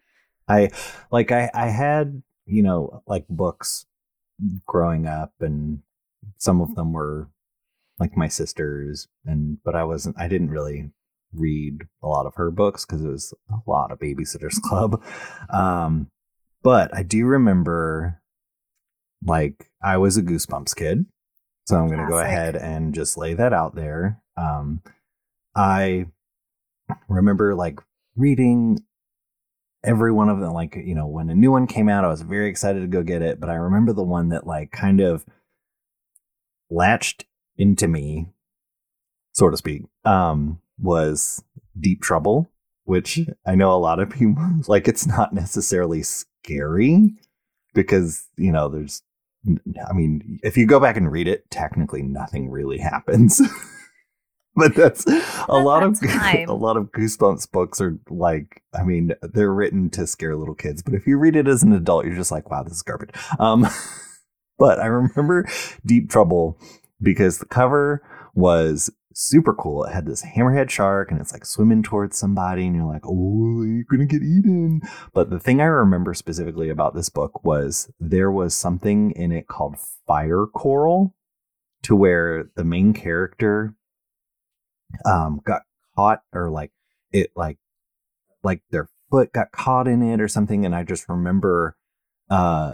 I 0.47 0.71
like 1.11 1.31
I 1.31 1.49
I 1.53 1.67
had 1.69 2.23
you 2.45 2.63
know 2.63 3.03
like 3.05 3.25
books 3.29 3.85
growing 4.65 5.05
up, 5.05 5.33
and 5.39 5.81
some 6.37 6.61
of 6.61 6.75
them 6.75 6.93
were 6.93 7.29
like 7.99 8.17
my 8.17 8.27
sister's, 8.27 9.07
and 9.25 9.57
but 9.63 9.75
I 9.75 9.83
wasn't. 9.83 10.15
I 10.19 10.27
didn't 10.27 10.49
really 10.49 10.91
read 11.33 11.87
a 12.01 12.07
lot 12.07 12.25
of 12.25 12.35
her 12.35 12.49
books 12.49 12.85
because 12.85 13.03
it 13.03 13.09
was 13.09 13.33
a 13.51 13.69
lot 13.69 13.91
of 13.91 13.99
Babysitters 13.99 14.59
Club. 14.63 15.03
Um, 15.49 16.09
but 16.63 16.93
I 16.95 17.03
do 17.03 17.25
remember, 17.25 18.18
like, 19.25 19.69
I 19.81 19.97
was 19.97 20.17
a 20.17 20.23
Goosebumps 20.23 20.75
kid, 20.75 21.05
so 21.65 21.77
I'm 21.77 21.88
going 21.88 21.99
to 21.99 22.07
go 22.07 22.19
ahead 22.19 22.55
and 22.55 22.93
just 22.93 23.17
lay 23.17 23.33
that 23.33 23.53
out 23.53 23.75
there. 23.75 24.21
Um, 24.38 24.81
I 25.55 26.07
remember 27.07 27.55
like 27.55 27.79
reading 28.15 28.79
every 29.83 30.11
one 30.11 30.29
of 30.29 30.39
them 30.39 30.53
like 30.53 30.75
you 30.75 30.93
know 30.93 31.07
when 31.07 31.29
a 31.29 31.35
new 31.35 31.51
one 31.51 31.65
came 31.65 31.88
out 31.88 32.03
i 32.03 32.09
was 32.09 32.21
very 32.21 32.49
excited 32.49 32.81
to 32.81 32.88
go 32.88 33.01
get 33.01 33.21
it 33.21 33.39
but 33.39 33.49
i 33.49 33.55
remember 33.55 33.93
the 33.93 34.03
one 34.03 34.29
that 34.29 34.45
like 34.45 34.71
kind 34.71 34.99
of 34.99 35.25
latched 36.69 37.25
into 37.57 37.88
me 37.88 38.27
so 39.31 39.49
to 39.49 39.55
speak 39.55 39.83
um 40.03 40.59
was 40.77 41.43
deep 41.79 42.01
trouble 42.01 42.49
which 42.83 43.21
i 43.45 43.55
know 43.55 43.73
a 43.73 43.77
lot 43.77 43.99
of 43.99 44.09
people 44.19 44.45
like 44.67 44.88
it's 44.88 45.07
not 45.07 45.33
necessarily 45.33 46.03
scary 46.03 47.13
because 47.73 48.27
you 48.35 48.51
know 48.51 48.67
there's 48.67 49.01
i 49.89 49.93
mean 49.93 50.39
if 50.43 50.58
you 50.58 50.65
go 50.65 50.79
back 50.79 50.98
and 50.98 51.12
read 51.12 51.27
it 51.27 51.50
technically 51.50 52.01
nothing 52.01 52.50
really 52.50 52.77
happens 52.77 53.41
but 54.55 54.75
that's 54.75 55.05
a 55.48 55.58
lot 55.58 55.79
that 55.81 56.03
of 56.03 56.10
time. 56.19 56.50
a 56.50 56.53
lot 56.53 56.77
of 56.77 56.91
goosebumps 56.91 57.50
books 57.51 57.79
are 57.79 57.98
like 58.10 58.62
i 58.74 58.84
mean 58.84 59.13
they're 59.22 59.53
written 59.53 59.89
to 59.89 60.05
scare 60.05 60.36
little 60.36 60.55
kids 60.55 60.81
but 60.81 60.93
if 60.93 61.08
you 61.08 61.17
read 61.17 61.36
it 61.36 61.48
as 61.48 61.63
an 61.63 61.72
adult 61.72 62.05
you're 62.05 62.15
just 62.15 62.31
like 62.31 62.50
wow 62.50 62.63
this 62.63 62.74
is 62.74 62.81
garbage 62.81 63.12
um 63.39 63.65
but 64.60 64.79
i 64.79 64.86
remember 64.86 65.48
deep 65.86 66.10
trouble 66.10 66.58
because 67.01 67.39
the 67.39 67.46
cover 67.46 68.03
was 68.36 68.89
super 69.13 69.53
cool. 69.53 69.83
It 69.85 69.93
had 69.93 70.05
this 70.05 70.23
hammerhead 70.23 70.69
shark 70.69 71.11
and 71.11 71.19
it's 71.19 71.33
like 71.33 71.45
swimming 71.45 71.83
towards 71.83 72.17
somebody 72.17 72.65
and 72.65 72.75
you're 72.75 72.85
like 72.85 73.05
oh 73.05 73.63
you're 73.63 73.85
gonna 73.89 74.05
get 74.05 74.23
eaten. 74.23 74.81
But 75.13 75.29
the 75.29 75.39
thing 75.39 75.61
i 75.61 75.65
remember 75.65 76.13
specifically 76.13 76.69
about 76.69 76.95
this 76.95 77.09
book 77.09 77.43
was 77.43 77.91
there 77.99 78.31
was 78.31 78.55
something 78.55 79.11
in 79.11 79.31
it 79.31 79.47
called 79.47 79.77
fire 80.07 80.45
coral 80.53 81.15
to 81.83 81.95
where 81.95 82.49
the 82.55 82.63
main 82.63 82.93
character 82.93 83.75
um 85.05 85.41
got 85.45 85.61
caught 85.95 86.21
or 86.33 86.49
like 86.49 86.71
it 87.11 87.31
like 87.35 87.57
like 88.43 88.61
their 88.71 88.89
foot 89.09 89.31
got 89.33 89.51
caught 89.51 89.87
in 89.87 90.01
it 90.01 90.21
or 90.21 90.27
something 90.27 90.65
and 90.65 90.75
i 90.75 90.83
just 90.83 91.07
remember 91.07 91.77
uh 92.29 92.73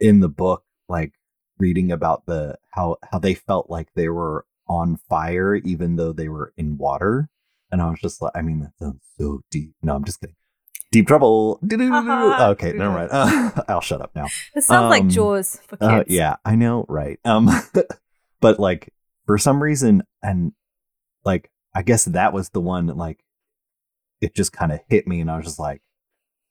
in 0.00 0.20
the 0.20 0.28
book 0.28 0.64
like 0.88 1.12
reading 1.58 1.90
about 1.90 2.26
the 2.26 2.56
how 2.70 2.96
how 3.10 3.18
they 3.18 3.34
felt 3.34 3.70
like 3.70 3.88
they 3.94 4.08
were 4.08 4.44
on 4.68 4.96
fire 5.08 5.54
even 5.54 5.96
though 5.96 6.12
they 6.12 6.28
were 6.28 6.52
in 6.56 6.76
water 6.78 7.28
and 7.70 7.80
i 7.82 7.88
was 7.90 8.00
just 8.00 8.20
like 8.22 8.32
i 8.34 8.42
mean 8.42 8.60
that 8.60 8.72
sounds 8.78 9.00
so 9.18 9.40
deep 9.50 9.72
no 9.82 9.94
i'm 9.94 10.04
just 10.04 10.20
kidding 10.20 10.34
deep 10.92 11.06
trouble 11.06 11.58
Uh-huh. 11.62 12.48
okay 12.50 12.72
never 12.72 12.90
mind 12.92 13.10
uh, 13.12 13.50
i'll 13.68 13.80
shut 13.80 14.00
up 14.00 14.10
now 14.14 14.26
This 14.54 14.66
sounds 14.66 14.90
like 14.90 15.02
Um, 15.02 15.10
Jaws 15.10 15.60
for 15.66 15.76
kids. 15.76 15.82
uh, 15.90 16.04
yeah, 16.08 16.36
I 16.44 16.54
know, 16.56 16.84
right? 16.88 17.18
Um, 17.24 17.48
but 18.40 18.58
like 18.60 18.92
for 19.26 19.36
some 19.38 19.62
reason, 19.62 20.02
and 20.22 20.52
like 21.24 21.50
I 21.74 21.82
guess 21.82 22.04
that 22.06 22.32
was 22.32 22.50
the 22.50 22.60
one 22.60 22.86
like 22.86 23.22
it 24.20 24.34
just 24.34 24.52
kind 24.52 24.72
of 24.72 24.80
hit 24.88 25.06
me, 25.06 25.20
and 25.20 25.30
I 25.30 25.36
was 25.36 25.44
just 25.46 25.58
like, 25.58 25.82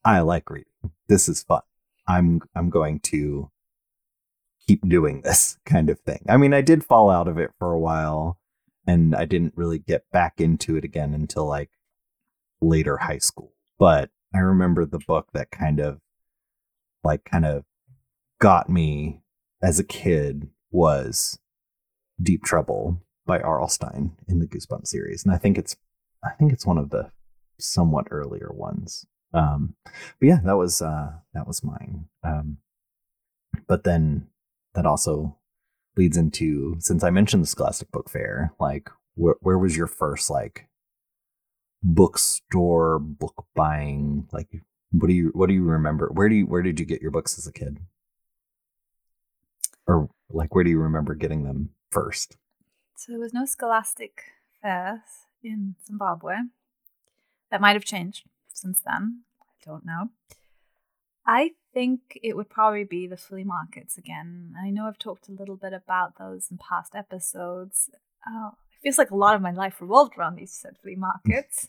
I 0.03 0.19
like 0.19 0.49
reading. 0.49 0.71
This 1.07 1.27
is 1.29 1.41
fun. 1.43 1.61
I'm 2.07 2.41
I'm 2.55 2.69
going 2.69 2.99
to 3.11 3.49
keep 4.67 4.87
doing 4.87 5.21
this 5.21 5.57
kind 5.65 5.89
of 5.89 5.99
thing. 5.99 6.25
I 6.27 6.37
mean, 6.37 6.53
I 6.53 6.61
did 6.61 6.83
fall 6.83 7.09
out 7.09 7.27
of 7.27 7.37
it 7.37 7.51
for 7.57 7.71
a 7.71 7.79
while, 7.79 8.39
and 8.87 9.15
I 9.15 9.25
didn't 9.25 9.53
really 9.55 9.79
get 9.79 10.09
back 10.11 10.39
into 10.39 10.75
it 10.75 10.83
again 10.83 11.13
until 11.13 11.45
like 11.45 11.71
later 12.61 12.97
high 12.97 13.19
school. 13.19 13.53
But 13.77 14.09
I 14.33 14.39
remember 14.39 14.85
the 14.85 14.99
book 15.07 15.29
that 15.33 15.51
kind 15.51 15.79
of 15.79 15.99
like 17.03 17.23
kind 17.25 17.45
of 17.45 17.63
got 18.39 18.69
me 18.69 19.21
as 19.61 19.79
a 19.79 19.83
kid 19.83 20.49
was 20.71 21.39
Deep 22.21 22.43
Trouble 22.43 23.01
by 23.25 23.39
R.L. 23.39 23.67
Stine 23.67 24.11
in 24.27 24.39
the 24.39 24.47
Goosebumps 24.47 24.87
series, 24.87 25.23
and 25.23 25.33
I 25.33 25.37
think 25.37 25.57
it's 25.57 25.75
I 26.23 26.31
think 26.31 26.51
it's 26.51 26.65
one 26.65 26.77
of 26.77 26.89
the 26.89 27.11
somewhat 27.59 28.07
earlier 28.11 28.51
ones. 28.51 29.05
Um, 29.33 29.75
but 29.85 30.27
yeah, 30.27 30.39
that 30.43 30.57
was 30.57 30.81
uh, 30.81 31.11
that 31.33 31.47
was 31.47 31.63
mine. 31.63 32.05
Um, 32.23 32.57
but 33.67 33.83
then 33.83 34.27
that 34.75 34.85
also 34.85 35.37
leads 35.97 36.17
into 36.17 36.75
since 36.79 37.03
I 37.03 37.09
mentioned 37.09 37.43
the 37.43 37.47
Scholastic 37.47 37.91
Book 37.91 38.09
Fair, 38.09 38.53
like 38.59 38.89
where 39.15 39.57
was 39.57 39.77
your 39.77 39.87
first 39.87 40.29
like 40.29 40.67
bookstore 41.81 42.99
book 42.99 43.45
buying? 43.55 44.27
Like, 44.31 44.49
what 44.91 45.07
do 45.07 45.13
you 45.13 45.31
what 45.33 45.47
do 45.47 45.53
you 45.53 45.63
remember? 45.63 46.09
Where 46.13 46.29
do 46.29 46.35
you 46.35 46.45
where 46.45 46.61
did 46.61 46.79
you 46.79 46.85
get 46.85 47.01
your 47.01 47.11
books 47.11 47.37
as 47.37 47.47
a 47.47 47.53
kid? 47.53 47.79
Or 49.87 50.09
like 50.29 50.53
where 50.53 50.63
do 50.63 50.69
you 50.69 50.79
remember 50.79 51.15
getting 51.15 51.43
them 51.43 51.69
first? 51.89 52.37
So 52.97 53.11
there 53.11 53.19
was 53.19 53.33
no 53.33 53.45
scholastic 53.45 54.23
fairs 54.61 54.99
in 55.43 55.75
Zimbabwe. 55.85 56.35
That 57.51 57.61
might 57.61 57.75
have 57.75 57.85
changed 57.85 58.25
since 58.51 58.81
then. 58.85 59.21
I 59.41 59.69
don't 59.69 59.85
know. 59.85 60.09
I 61.25 61.51
think 61.75 62.17
it 62.23 62.37
would 62.37 62.49
probably 62.49 62.85
be 62.85 63.05
the 63.05 63.17
flea 63.17 63.43
markets 63.43 63.97
again. 63.97 64.55
I 64.57 64.69
know 64.69 64.87
I've 64.87 64.97
talked 64.97 65.27
a 65.27 65.33
little 65.33 65.57
bit 65.57 65.73
about 65.73 66.17
those 66.17 66.47
in 66.49 66.57
past 66.57 66.95
episodes. 66.95 67.89
Oh, 68.25 68.53
it 68.71 68.81
feels 68.81 68.97
like 68.97 69.11
a 69.11 69.15
lot 69.15 69.35
of 69.35 69.41
my 69.41 69.51
life 69.51 69.81
revolved 69.81 70.17
around 70.17 70.35
these 70.35 70.53
said 70.53 70.77
flea 70.81 70.95
markets. 70.95 71.67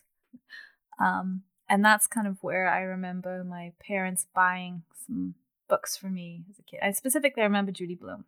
um, 1.01 1.43
and 1.69 1.85
that's 1.85 2.07
kind 2.07 2.29
of 2.29 2.41
where 2.41 2.69
I 2.69 2.83
remember 2.83 3.43
my 3.43 3.73
parents 3.81 4.29
buying 4.33 4.85
some 5.05 5.35
books 5.69 5.97
for 5.97 6.07
me 6.07 6.45
as 6.49 6.61
a 6.61 6.63
kid. 6.63 6.79
I 6.85 6.93
specifically 6.93 7.43
remember 7.43 7.73
Judy 7.73 7.97
Blume. 7.97 8.27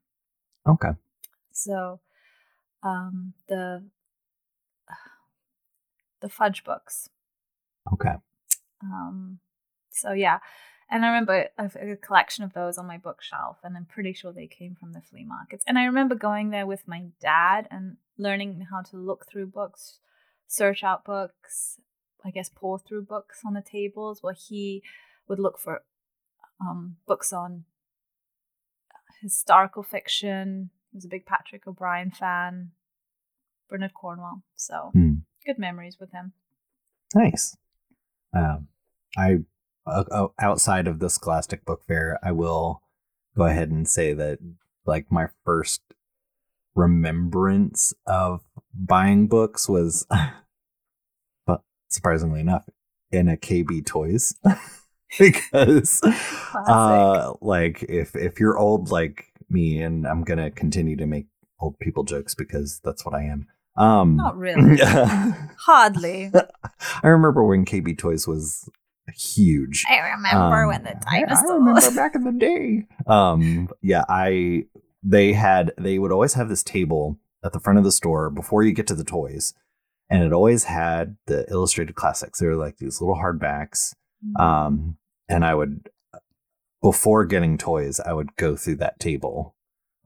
Okay. 0.68 0.90
So, 1.52 2.00
um, 2.82 3.35
the 3.49 3.85
the 6.20 6.28
fudge 6.28 6.64
books. 6.64 7.08
Okay. 7.92 8.14
Um, 8.82 9.38
so 9.90 10.11
yeah, 10.11 10.40
and 10.90 11.04
I 11.04 11.09
remember 11.09 11.49
a, 11.59 11.92
a 11.92 11.97
collection 11.97 12.45
of 12.45 12.52
those 12.52 12.78
on 12.78 12.87
my 12.87 12.99
bookshelf, 12.99 13.59
and 13.62 13.76
I'm 13.76 13.85
pretty 13.87 14.12
sure 14.12 14.33
they 14.33 14.47
came 14.47 14.75
from 14.75 14.92
the 14.92 15.00
flea 15.00 15.25
markets. 15.25 15.64
And 15.66 15.78
I 15.78 15.85
remember 15.85 16.14
going 16.14 16.50
there 16.50 16.66
with 16.66 16.87
my 16.88 17.04
dad 17.21 17.68
and 17.71 17.97
learning 18.16 18.66
how 18.71 18.83
to 18.83 18.97
look 18.97 19.26
through 19.26 19.47
books, 19.47 19.99
search 20.47 20.83
out 20.83 21.04
books, 21.04 21.80
I 22.25 22.30
guess 22.30 22.49
pour 22.49 22.78
through 22.78 23.02
books 23.04 23.42
on 23.47 23.54
the 23.54 23.62
tables, 23.62 24.23
where 24.23 24.35
he 24.35 24.83
would 25.28 25.38
look 25.38 25.59
for 25.59 25.83
um, 26.61 26.97
books 27.07 27.33
on 27.33 27.64
historical 29.23 29.83
fiction. 29.83 30.71
He 30.90 30.97
was 30.97 31.04
a 31.04 31.09
big 31.09 31.26
Patrick 31.26 31.66
O'Brian 31.66 32.11
fan, 32.11 32.71
Bernard 33.68 33.95
Cornwell. 33.95 34.42
So 34.57 34.90
Hmm. 34.92 35.16
good 35.45 35.59
memories 35.59 35.99
with 36.00 36.12
him. 36.12 36.33
Nice. 37.14 37.57
Um, 38.33 38.68
I 39.16 39.38
uh, 39.88 40.28
outside 40.38 40.87
of 40.87 40.99
the 40.99 41.11
Scholastic 41.11 41.64
Book 41.64 41.83
Fair, 41.87 42.18
I 42.23 42.33
will 42.33 42.83
go 43.37 43.45
ahead 43.45 43.71
and 43.71 43.88
say 43.88 44.12
that 44.14 44.38
like 44.87 45.11
my 45.11 45.28
first 45.45 45.83
remembrance 46.75 47.95
of 48.07 48.42
buying 48.75 49.28
books 49.28 49.68
was, 49.68 50.07
but 51.47 51.62
surprisingly 51.88 52.40
enough, 52.40 52.68
in 53.11 53.28
a 53.28 53.37
KB 53.37 53.85
Toys. 53.85 54.35
because 55.18 56.02
uh 56.66 57.33
like 57.40 57.83
if 57.85 58.14
if 58.14 58.38
you're 58.38 58.59
old 58.59 58.90
like 58.90 59.33
me 59.49 59.80
and 59.83 60.07
I'm 60.07 60.23
going 60.23 60.38
to 60.38 60.50
continue 60.50 60.97
to 60.97 61.07
make 61.07 61.26
old 61.61 61.78
people 61.78 62.04
jokes 62.04 62.35
because 62.35 62.80
that's 62.85 63.07
what 63.07 63.14
I 63.14 63.23
am. 63.23 63.47
Um 63.76 64.16
Not 64.16 64.37
really. 64.37 64.78
Hardly. 65.66 66.30
I 67.02 67.09
remember 67.09 67.45
when 67.45 67.64
KB 67.64 67.97
Toys 67.97 68.26
was 68.26 68.68
huge. 69.12 69.84
I 69.88 69.98
remember 70.10 70.62
Um, 70.62 70.68
when 70.68 70.82
the 70.84 70.96
I- 71.08 71.20
dinosaurs. 71.24 71.50
I 71.50 71.54
remember 71.54 71.90
back 71.96 72.14
in 72.14 72.24
the 72.24 72.32
day. 72.32 72.86
Um, 73.06 73.68
yeah, 73.82 74.04
I 74.08 74.64
they 75.02 75.32
had 75.32 75.72
they 75.78 75.98
would 75.98 76.12
always 76.12 76.34
have 76.34 76.48
this 76.48 76.62
table 76.62 77.18
at 77.44 77.52
the 77.52 77.60
front 77.60 77.78
of 77.78 77.84
the 77.84 77.92
store 77.92 78.30
before 78.30 78.62
you 78.64 78.72
get 78.72 78.86
to 78.88 78.94
the 78.94 79.04
toys, 79.04 79.54
and 80.10 80.22
it 80.22 80.32
always 80.32 80.64
had 80.64 81.16
the 81.26 81.46
illustrated 81.50 81.94
classics. 81.94 82.38
They 82.40 82.46
were 82.46 82.56
like 82.56 82.78
these 82.78 83.00
little 83.00 83.16
hardbacks. 83.16 83.94
Mm. 84.26 84.40
Um, 84.40 84.96
and 85.28 85.44
I 85.44 85.54
would 85.54 85.88
before 86.82 87.24
getting 87.24 87.58
toys, 87.58 88.00
I 88.00 88.12
would 88.12 88.36
go 88.36 88.56
through 88.56 88.76
that 88.76 89.00
table. 89.00 89.54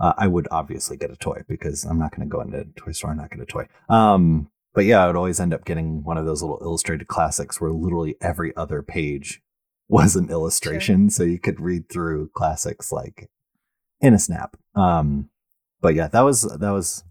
Uh, 0.01 0.15
I 0.17 0.27
would 0.27 0.49
obviously 0.51 0.97
get 0.97 1.11
a 1.11 1.17
toy 1.17 1.43
because 1.49 1.85
I'm 1.85 1.99
not 1.99 2.11
going 2.17 2.27
to 2.29 2.33
go 2.33 2.41
into 2.41 2.59
a 2.61 2.65
toy 2.65 2.93
store 2.93 3.11
and 3.11 3.21
not 3.21 3.31
get 3.31 3.41
a 3.41 3.47
toy. 3.47 3.67
Um, 3.89 4.51
but 4.75 4.85
yeah, 4.85 5.03
I 5.03 5.07
would 5.07 5.17
always 5.17 5.41
end 5.41 5.53
up 5.53 5.65
getting 5.65 6.03
one 6.03 6.17
of 6.17 6.27
those 6.27 6.43
little 6.43 6.59
illustrated 6.63 7.07
classics 7.07 7.61
where 7.61 7.71
literally 7.73 8.17
every 8.21 8.57
other 8.57 8.83
page 8.83 9.43
was 9.89 10.17
an 10.17 10.31
illustration, 10.31 11.11
so 11.11 11.23
you 11.23 11.39
could 11.39 11.61
read 11.61 11.89
through 11.89 12.31
classics 12.35 12.91
like 12.91 13.29
in 14.01 14.15
a 14.15 14.19
snap. 14.19 14.57
Um, 14.75 15.31
but 15.81 15.95
yeah, 15.95 16.09
that 16.09 16.23
was 16.23 16.43
that 16.43 16.71
was 16.71 17.05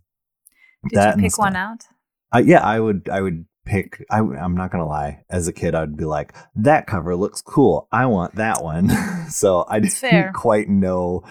Did 0.89 0.97
that 0.97 1.17
you 1.17 1.23
pick 1.23 1.37
one 1.37 1.55
out? 1.55 1.85
uh, 2.33 2.41
yeah, 2.43 2.61
I 2.61 2.79
would 2.79 3.09
I 3.11 3.21
would 3.21 3.45
pick 3.65 4.03
I 4.09 4.19
I'm 4.19 4.55
not 4.55 4.71
going 4.71 4.83
to 4.83 4.89
lie. 4.89 5.23
As 5.29 5.47
a 5.47 5.53
kid 5.53 5.75
I'd 5.75 5.97
be 5.97 6.05
like 6.05 6.33
that 6.55 6.87
cover 6.87 7.15
looks 7.15 7.41
cool. 7.41 7.87
I 7.91 8.07
want 8.07 8.35
that 8.35 8.63
one. 8.63 8.89
so 9.29 9.65
I 9.69 9.79
didn't 9.79 9.93
fair. 9.93 10.31
quite 10.33 10.69
know 10.69 11.23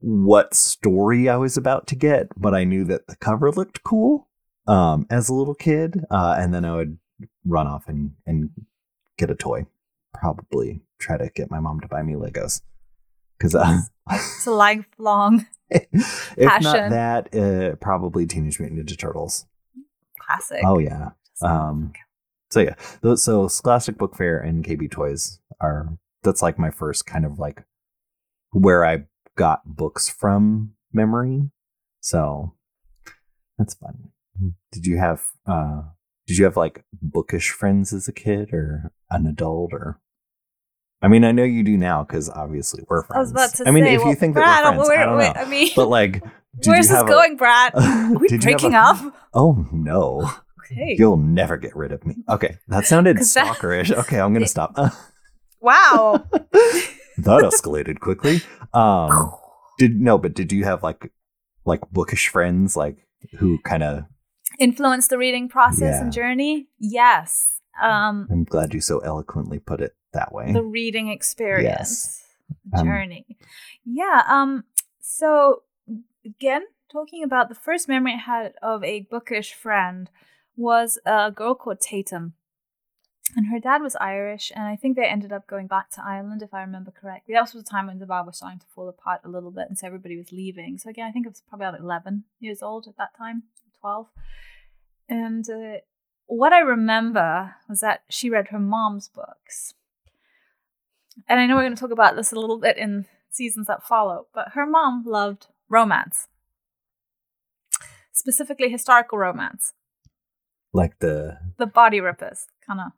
what 0.00 0.54
story 0.54 1.28
I 1.28 1.36
was 1.36 1.56
about 1.56 1.86
to 1.88 1.96
get, 1.96 2.28
but 2.36 2.54
I 2.54 2.64
knew 2.64 2.84
that 2.84 3.06
the 3.06 3.16
cover 3.16 3.52
looked 3.52 3.84
cool 3.84 4.28
um 4.66 5.06
as 5.10 5.28
a 5.28 5.34
little 5.34 5.54
kid. 5.54 6.04
Uh 6.10 6.36
and 6.38 6.52
then 6.54 6.64
I 6.64 6.76
would 6.76 6.98
run 7.44 7.66
off 7.66 7.88
and 7.88 8.12
and 8.26 8.50
get 9.18 9.30
a 9.30 9.34
toy. 9.34 9.66
Probably 10.12 10.80
try 10.98 11.16
to 11.16 11.30
get 11.34 11.50
my 11.50 11.60
mom 11.60 11.80
to 11.80 11.88
buy 11.88 12.02
me 12.02 12.14
Legos. 12.14 12.62
Cuz 13.40 13.54
uh, 13.54 13.80
It's 14.10 14.46
a 14.46 14.50
lifelong 14.50 15.46
if 15.70 16.62
not 16.62 16.90
that 16.90 17.34
uh 17.34 17.76
probably 17.76 18.26
Teenage 18.26 18.60
Mutant 18.60 18.86
Ninja 18.86 18.98
Turtles. 18.98 19.46
classic. 20.18 20.62
Oh 20.64 20.78
yeah. 20.78 21.10
Um, 21.42 21.92
so 22.50 22.60
yeah, 22.60 22.76
so 23.16 23.48
Scholastic 23.48 23.98
Book 23.98 24.14
Fair 24.14 24.38
and 24.38 24.64
KB 24.64 24.88
Toys 24.90 25.40
are 25.60 25.98
that's 26.22 26.42
like 26.42 26.58
my 26.58 26.70
first 26.70 27.06
kind 27.06 27.24
of 27.24 27.38
like 27.38 27.64
where 28.52 28.84
I 28.84 29.04
got 29.36 29.62
books 29.64 30.08
from 30.08 30.74
memory. 30.92 31.50
So 32.00 32.54
that's 33.58 33.74
fun. 33.74 34.10
Did 34.72 34.86
you 34.86 34.98
have 34.98 35.22
uh 35.46 35.82
did 36.26 36.38
you 36.38 36.44
have 36.44 36.56
like 36.56 36.84
bookish 37.02 37.50
friends 37.50 37.92
as 37.92 38.08
a 38.08 38.12
kid 38.12 38.52
or 38.52 38.92
an 39.10 39.26
adult 39.26 39.72
or 39.72 40.00
I 41.02 41.08
mean, 41.08 41.22
I 41.22 41.32
know 41.32 41.44
you 41.44 41.62
do 41.62 41.76
now 41.76 42.02
because 42.02 42.30
obviously 42.30 42.82
we're 42.88 43.02
friends. 43.02 43.16
I 43.16 43.20
was 43.20 43.30
about 43.30 43.54
to 43.56 43.68
I 43.68 43.72
mean, 43.72 43.84
say, 43.84 43.94
if 43.94 44.00
well, 44.00 44.08
you 44.08 44.14
think 44.14 44.32
Brad, 44.34 44.64
that 44.64 44.78
we're 44.78 44.86
friends, 44.86 44.88
wait, 44.88 44.98
I 44.98 45.04
don't 45.04 45.18
wait, 45.18 45.34
know. 45.34 45.40
I 45.42 45.44
mean, 45.44 45.68
But 45.76 45.88
like, 45.88 46.24
where's 46.64 46.88
this 46.88 47.02
going, 47.02 47.36
Brad? 47.36 47.74
A, 47.74 47.78
Are 47.82 48.12
we 48.18 48.26
breaking 48.38 48.74
a- 48.74 48.78
up? 48.78 49.14
Oh 49.34 49.66
no, 49.70 50.30
Okay. 50.60 50.96
you'll 50.98 51.18
never 51.18 51.56
get 51.58 51.76
rid 51.76 51.92
of 51.92 52.06
me. 52.06 52.16
Okay, 52.28 52.56
that 52.68 52.86
sounded 52.86 53.18
'Cause 53.18 53.34
that- 53.34 53.54
stalkerish. 53.54 53.90
Okay, 53.94 54.18
I'm 54.18 54.32
gonna 54.32 54.46
stop. 54.46 54.74
Wow. 55.60 56.24
that 56.32 57.42
escalated 57.42 58.00
quickly. 58.00 58.40
Um, 58.72 59.32
did 59.78 60.00
no, 60.00 60.16
but 60.18 60.34
did 60.34 60.52
you 60.52 60.64
have 60.64 60.82
like 60.82 61.12
like 61.66 61.80
bookish 61.90 62.28
friends 62.28 62.76
like 62.76 62.96
who 63.38 63.58
kind 63.58 63.82
of? 63.82 64.04
Influence 64.58 65.08
the 65.08 65.18
reading 65.18 65.48
process 65.48 65.96
Yeah. 65.96 66.00
and 66.02 66.12
journey? 66.12 66.68
Yes. 66.78 67.60
Um, 67.82 68.28
I'm 68.30 68.44
glad 68.44 68.72
you 68.74 68.80
so 68.80 68.98
eloquently 69.00 69.58
put 69.58 69.80
it 69.80 69.96
that 70.12 70.32
way. 70.32 70.52
the 70.52 70.62
reading 70.62 71.08
experience, 71.08 71.64
Yes. 71.66 72.24
Um, 72.78 72.86
journey. 72.86 73.26
Yeah. 73.84 74.22
Um. 74.28 74.64
So 75.00 75.62
again, 76.24 76.62
talking 76.90 77.24
about 77.24 77.48
the 77.48 77.54
first 77.54 77.88
memory 77.88 78.14
I 78.14 78.18
had 78.18 78.54
of 78.62 78.84
a 78.84 79.00
bookish 79.10 79.54
friend 79.54 80.08
was 80.56 80.98
a 81.04 81.30
girl 81.32 81.54
called 81.54 81.80
Tatum. 81.80 82.34
And 83.36 83.46
her 83.48 83.58
dad 83.58 83.82
was 83.82 83.96
Irish, 83.96 84.52
and 84.54 84.64
I 84.64 84.76
think 84.76 84.94
they 84.94 85.06
ended 85.06 85.32
up 85.32 85.48
going 85.48 85.66
back 85.66 85.90
to 85.92 86.04
Ireland, 86.04 86.42
if 86.42 86.54
I 86.54 86.60
remember 86.60 86.92
correctly. 86.92 87.34
That 87.34 87.40
was 87.40 87.52
the 87.52 87.62
time 87.64 87.88
when 87.88 87.98
the 87.98 88.06
bar 88.06 88.24
was 88.24 88.36
starting 88.36 88.60
to 88.60 88.66
fall 88.66 88.88
apart 88.88 89.22
a 89.24 89.28
little 89.28 89.50
bit, 89.50 89.66
and 89.68 89.76
so 89.76 89.86
everybody 89.88 90.16
was 90.16 90.30
leaving. 90.30 90.78
So 90.78 90.90
again, 90.90 91.06
I 91.08 91.10
think 91.10 91.26
I 91.26 91.30
was 91.30 91.42
probably 91.48 91.66
about 91.66 91.80
eleven 91.80 92.24
years 92.38 92.62
old 92.62 92.86
at 92.86 92.96
that 92.98 93.16
time, 93.18 93.44
twelve. 93.84 94.06
And 95.08 95.44
uh, 95.48 95.78
what 96.26 96.52
I 96.52 96.60
remember 96.60 97.54
was 97.68 97.80
that 97.80 98.02
she 98.08 98.30
read 98.30 98.48
her 98.48 98.58
mom's 98.58 99.08
books. 99.08 99.74
And 101.28 101.38
I 101.38 101.46
know 101.46 101.54
we're 101.54 101.62
going 101.62 101.76
to 101.76 101.80
talk 101.80 101.92
about 101.92 102.16
this 102.16 102.32
a 102.32 102.40
little 102.40 102.58
bit 102.58 102.76
in 102.78 103.06
seasons 103.30 103.66
that 103.66 103.86
follow, 103.86 104.26
but 104.34 104.48
her 104.54 104.66
mom 104.66 105.04
loved 105.06 105.48
romance, 105.68 106.28
specifically 108.12 108.68
historical 108.68 109.18
romance, 109.18 109.74
like 110.72 110.98
the 110.98 111.38
the 111.56 111.66
bodice 111.66 112.00
rippers 112.00 112.46
kind 112.66 112.80
of 112.80 112.92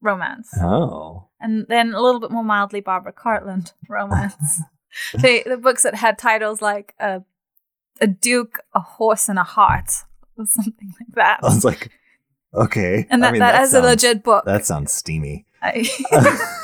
romance, 0.00 0.50
oh 0.60 1.28
and 1.40 1.66
then 1.68 1.94
a 1.94 2.00
little 2.00 2.20
bit 2.20 2.30
more 2.30 2.44
mildly 2.44 2.80
Barbara 2.80 3.12
Cartland 3.12 3.72
romance. 3.88 4.62
the 5.14 5.42
the 5.44 5.56
books 5.56 5.82
that 5.82 5.96
had 5.96 6.16
titles 6.16 6.62
like 6.62 6.94
a 7.00 7.22
a 8.00 8.06
duke, 8.06 8.60
a 8.72 8.80
horse, 8.80 9.28
and 9.28 9.38
a 9.38 9.44
heart, 9.44 10.04
or 10.38 10.46
something 10.46 10.92
like 11.00 11.14
that. 11.14 11.40
I 11.42 11.46
was 11.46 11.64
like, 11.64 11.90
okay. 12.54 13.06
and 13.10 13.22
that, 13.22 13.28
I 13.28 13.32
mean, 13.32 13.40
that, 13.40 13.62
is 13.62 13.72
sounds, 13.72 13.84
a 13.84 13.88
legit 13.88 14.22
book. 14.22 14.44
That 14.44 14.64
sounds 14.64 14.92
steamy. 14.92 15.46
I- 15.62 15.88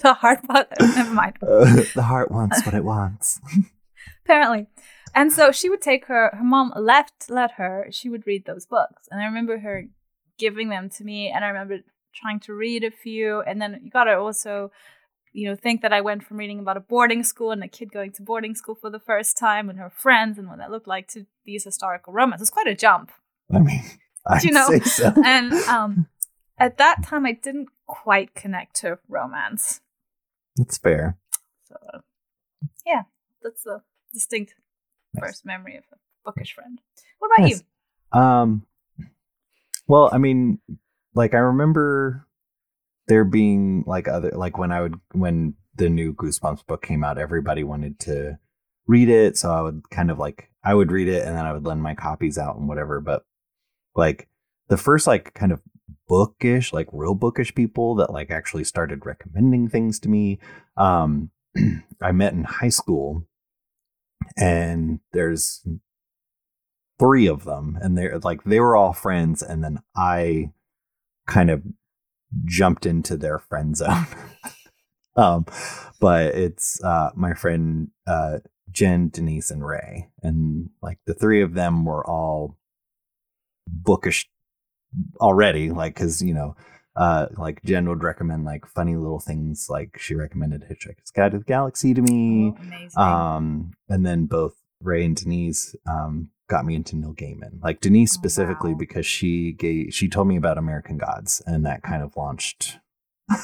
the 0.00 0.14
heart 0.14 0.46
part. 0.46 0.68
Never 0.80 1.14
mind. 1.14 1.36
Uh, 1.42 1.82
the 1.94 2.02
heart 2.02 2.30
wants 2.30 2.64
what 2.64 2.74
it 2.74 2.84
wants. 2.84 3.40
apparently. 4.24 4.66
And 5.14 5.32
so 5.32 5.52
she 5.52 5.68
would 5.68 5.80
take 5.80 6.06
her, 6.06 6.30
her 6.34 6.44
mom 6.44 6.72
left, 6.76 7.30
let 7.30 7.52
her, 7.52 7.86
she 7.90 8.08
would 8.08 8.26
read 8.26 8.46
those 8.46 8.66
books. 8.66 9.08
And 9.10 9.20
I 9.20 9.26
remember 9.26 9.58
her 9.58 9.84
giving 10.38 10.70
them 10.70 10.90
to 10.90 11.04
me, 11.04 11.30
and 11.30 11.44
I 11.44 11.48
remember 11.48 11.78
trying 12.14 12.40
to 12.40 12.54
read 12.54 12.82
a 12.82 12.90
few. 12.90 13.40
And 13.42 13.62
then 13.62 13.80
you 13.82 13.90
got 13.90 14.04
to 14.04 14.16
also, 14.16 14.72
you 15.34 15.48
know, 15.50 15.56
think 15.56 15.82
that 15.82 15.92
I 15.92 16.00
went 16.00 16.24
from 16.24 16.36
reading 16.36 16.60
about 16.60 16.76
a 16.76 16.80
boarding 16.80 17.24
school 17.24 17.50
and 17.50 17.62
a 17.62 17.68
kid 17.68 17.92
going 17.92 18.12
to 18.12 18.22
boarding 18.22 18.54
school 18.54 18.76
for 18.76 18.88
the 18.88 19.00
first 19.00 19.36
time 19.36 19.68
and 19.68 19.78
her 19.80 19.90
friends 19.90 20.38
and 20.38 20.48
what 20.48 20.58
that 20.58 20.70
looked 20.70 20.86
like 20.86 21.08
to 21.08 21.26
these 21.44 21.64
historical 21.64 22.12
romances. 22.12 22.48
It's 22.48 22.54
quite 22.54 22.68
a 22.68 22.74
jump. 22.74 23.10
I 23.52 23.58
mean, 23.58 23.82
I'd 24.26 24.44
You 24.44 24.52
know, 24.52 24.68
say 24.70 24.78
so. 24.80 25.12
And 25.24 25.52
um, 25.68 26.06
at 26.56 26.78
that 26.78 27.04
time, 27.04 27.26
I 27.26 27.32
didn't 27.32 27.68
quite 27.86 28.34
connect 28.34 28.76
to 28.76 28.98
romance. 29.08 29.80
That's 30.56 30.78
fair. 30.78 31.18
So, 31.64 31.76
yeah, 32.86 33.02
that's 33.42 33.64
the 33.64 33.82
distinct 34.12 34.54
Nice. 35.14 35.24
first 35.30 35.46
memory 35.46 35.76
of 35.76 35.84
a 35.92 35.96
bookish 36.24 36.54
friend. 36.54 36.80
What 37.18 37.30
about 37.36 37.48
Nice. 37.48 37.62
Um, 38.12 38.66
well, 39.88 40.10
I 40.12 40.18
mean, 40.18 40.60
like 41.12 41.34
I 41.34 41.38
remember 41.38 42.26
there 43.08 43.24
being 43.24 43.84
like 43.86 44.08
other 44.08 44.30
like 44.30 44.58
when 44.58 44.72
I 44.72 44.80
would 44.82 44.94
when 45.12 45.54
the 45.76 45.88
new 45.88 46.14
Goosebumps 46.14 46.66
book 46.66 46.82
came 46.82 47.04
out, 47.04 47.18
everybody 47.18 47.64
wanted 47.64 47.98
to 48.00 48.38
read 48.86 49.08
it, 49.08 49.36
so 49.36 49.50
I 49.50 49.60
would 49.60 49.90
kind 49.90 50.10
of 50.10 50.18
like 50.18 50.50
I 50.62 50.74
would 50.74 50.90
read 50.90 51.08
it 51.08 51.26
and 51.26 51.36
then 51.36 51.46
I 51.46 51.52
would 51.52 51.66
lend 51.66 51.82
my 51.82 51.94
copies 51.94 52.38
out 52.38 52.56
and 52.56 52.68
whatever. 52.68 53.00
But 53.00 53.24
like 53.94 54.28
the 54.68 54.76
first 54.76 55.06
like 55.06 55.34
kind 55.34 55.52
of 55.52 55.60
bookish, 56.08 56.72
like 56.72 56.88
real 56.92 57.14
bookish 57.14 57.54
people 57.54 57.94
that 57.96 58.12
like 58.12 58.30
actually 58.30 58.64
started 58.64 59.06
recommending 59.06 59.68
things 59.68 59.98
to 60.00 60.08
me, 60.08 60.38
um, 60.76 61.30
I 62.02 62.12
met 62.12 62.32
in 62.32 62.44
high 62.44 62.68
school, 62.68 63.26
and 64.36 65.00
there's 65.12 65.66
three 66.98 67.26
of 67.26 67.44
them 67.44 67.76
and 67.80 67.98
they're 67.98 68.18
like 68.20 68.44
they 68.44 68.60
were 68.60 68.76
all 68.76 68.92
friends 68.92 69.42
and 69.42 69.64
then 69.64 69.80
i 69.96 70.50
kind 71.26 71.50
of 71.50 71.62
jumped 72.44 72.86
into 72.86 73.16
their 73.16 73.38
friend 73.38 73.76
zone. 73.76 74.06
Um 75.16 75.46
but 76.00 76.34
it's 76.34 76.82
uh 76.82 77.10
my 77.14 77.34
friend 77.34 77.90
uh 78.04 78.38
jen 78.72 79.10
denise 79.10 79.48
and 79.52 79.64
ray 79.64 80.08
and 80.24 80.70
like 80.82 80.98
the 81.06 81.14
three 81.14 81.40
of 81.40 81.54
them 81.54 81.84
were 81.84 82.04
all 82.04 82.58
bookish 83.68 84.28
already 85.20 85.70
like 85.70 85.94
because 85.94 86.20
you 86.20 86.34
know 86.34 86.56
uh 86.96 87.26
like 87.38 87.62
jen 87.62 87.88
would 87.88 88.02
recommend 88.02 88.44
like 88.44 88.66
funny 88.66 88.96
little 88.96 89.20
things 89.20 89.68
like 89.70 89.96
she 90.00 90.16
recommended 90.16 90.62
hitchhiker's 90.62 91.12
guide 91.12 91.30
to 91.30 91.38
the 91.38 91.44
galaxy 91.44 91.94
to 91.94 92.02
me. 92.02 92.52
Oh, 92.96 93.00
um, 93.00 93.72
and 93.88 94.04
then 94.04 94.26
both 94.26 94.54
Ray 94.80 95.04
and 95.04 95.16
Denise 95.16 95.74
um, 95.86 96.30
got 96.48 96.64
me 96.66 96.74
into 96.74 96.96
Neil 96.96 97.14
Gaiman. 97.14 97.62
Like 97.62 97.80
Denise 97.80 98.12
Oh, 98.12 98.18
specifically 98.20 98.72
wow. 98.72 98.78
because 98.78 99.06
she 99.06 99.52
gave 99.52 99.94
she 99.94 100.08
told 100.08 100.28
me 100.28 100.36
about 100.36 100.58
American 100.58 100.98
Gods, 100.98 101.42
and 101.46 101.64
that 101.66 101.82
kind 101.82 102.02
of 102.02 102.16
launched 102.16 102.78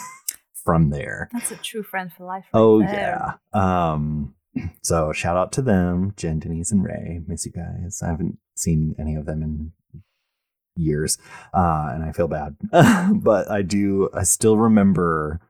from 0.64 0.90
there. 0.90 1.28
That's 1.32 1.50
a 1.50 1.56
true 1.56 1.82
friend 1.82 2.12
for 2.12 2.24
life. 2.26 2.44
right 2.52 2.60
Oh 2.60 2.80
there. 2.80 3.38
yeah. 3.54 3.92
Um, 3.92 4.34
so 4.82 5.12
shout 5.12 5.36
out 5.36 5.52
to 5.52 5.62
them, 5.62 6.12
Jen, 6.16 6.38
Denise, 6.40 6.72
and 6.72 6.84
Ray. 6.84 7.20
Miss 7.26 7.46
you 7.46 7.52
guys. 7.52 8.02
I 8.02 8.08
haven't 8.08 8.38
seen 8.56 8.94
any 8.98 9.14
of 9.14 9.26
them 9.26 9.42
in 9.42 9.72
years, 10.76 11.18
uh, 11.54 11.90
and 11.92 12.04
I 12.04 12.12
feel 12.12 12.28
bad, 12.28 12.56
but 13.22 13.50
I 13.50 13.62
do. 13.62 14.08
I 14.14 14.22
still 14.24 14.56
remember. 14.56 15.40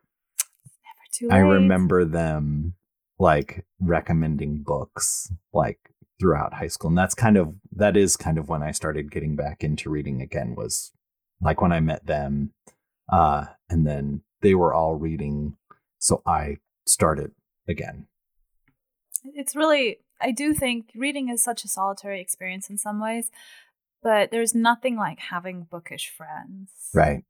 Never 0.84 1.06
too 1.12 1.28
I 1.30 1.38
remember 1.38 2.04
them 2.04 2.74
like 3.18 3.66
recommending 3.80 4.62
books 4.62 5.30
like 5.52 5.78
throughout 6.20 6.54
high 6.54 6.68
school. 6.68 6.88
And 6.88 6.98
that's 6.98 7.14
kind 7.14 7.36
of 7.36 7.54
that 7.72 7.96
is 7.96 8.16
kind 8.16 8.38
of 8.38 8.48
when 8.48 8.62
I 8.62 8.70
started 8.70 9.10
getting 9.10 9.34
back 9.34 9.64
into 9.64 9.90
reading 9.90 10.20
again 10.20 10.54
was 10.54 10.92
like 11.40 11.60
when 11.60 11.72
I 11.72 11.80
met 11.80 12.06
them. 12.06 12.52
Uh 13.10 13.46
and 13.68 13.86
then 13.86 14.22
they 14.42 14.54
were 14.54 14.74
all 14.74 14.94
reading. 14.94 15.56
So 15.98 16.22
I 16.26 16.58
started 16.86 17.32
again. 17.68 18.06
It's 19.24 19.54
really, 19.54 19.98
I 20.20 20.32
do 20.32 20.54
think 20.54 20.90
reading 20.94 21.28
is 21.28 21.42
such 21.42 21.64
a 21.64 21.68
solitary 21.68 22.20
experience 22.20 22.70
in 22.70 22.78
some 22.78 23.00
ways, 23.00 23.30
but 24.02 24.30
there's 24.30 24.54
nothing 24.54 24.96
like 24.96 25.18
having 25.18 25.66
bookish 25.70 26.10
friends. 26.10 26.70
Right. 26.94 27.24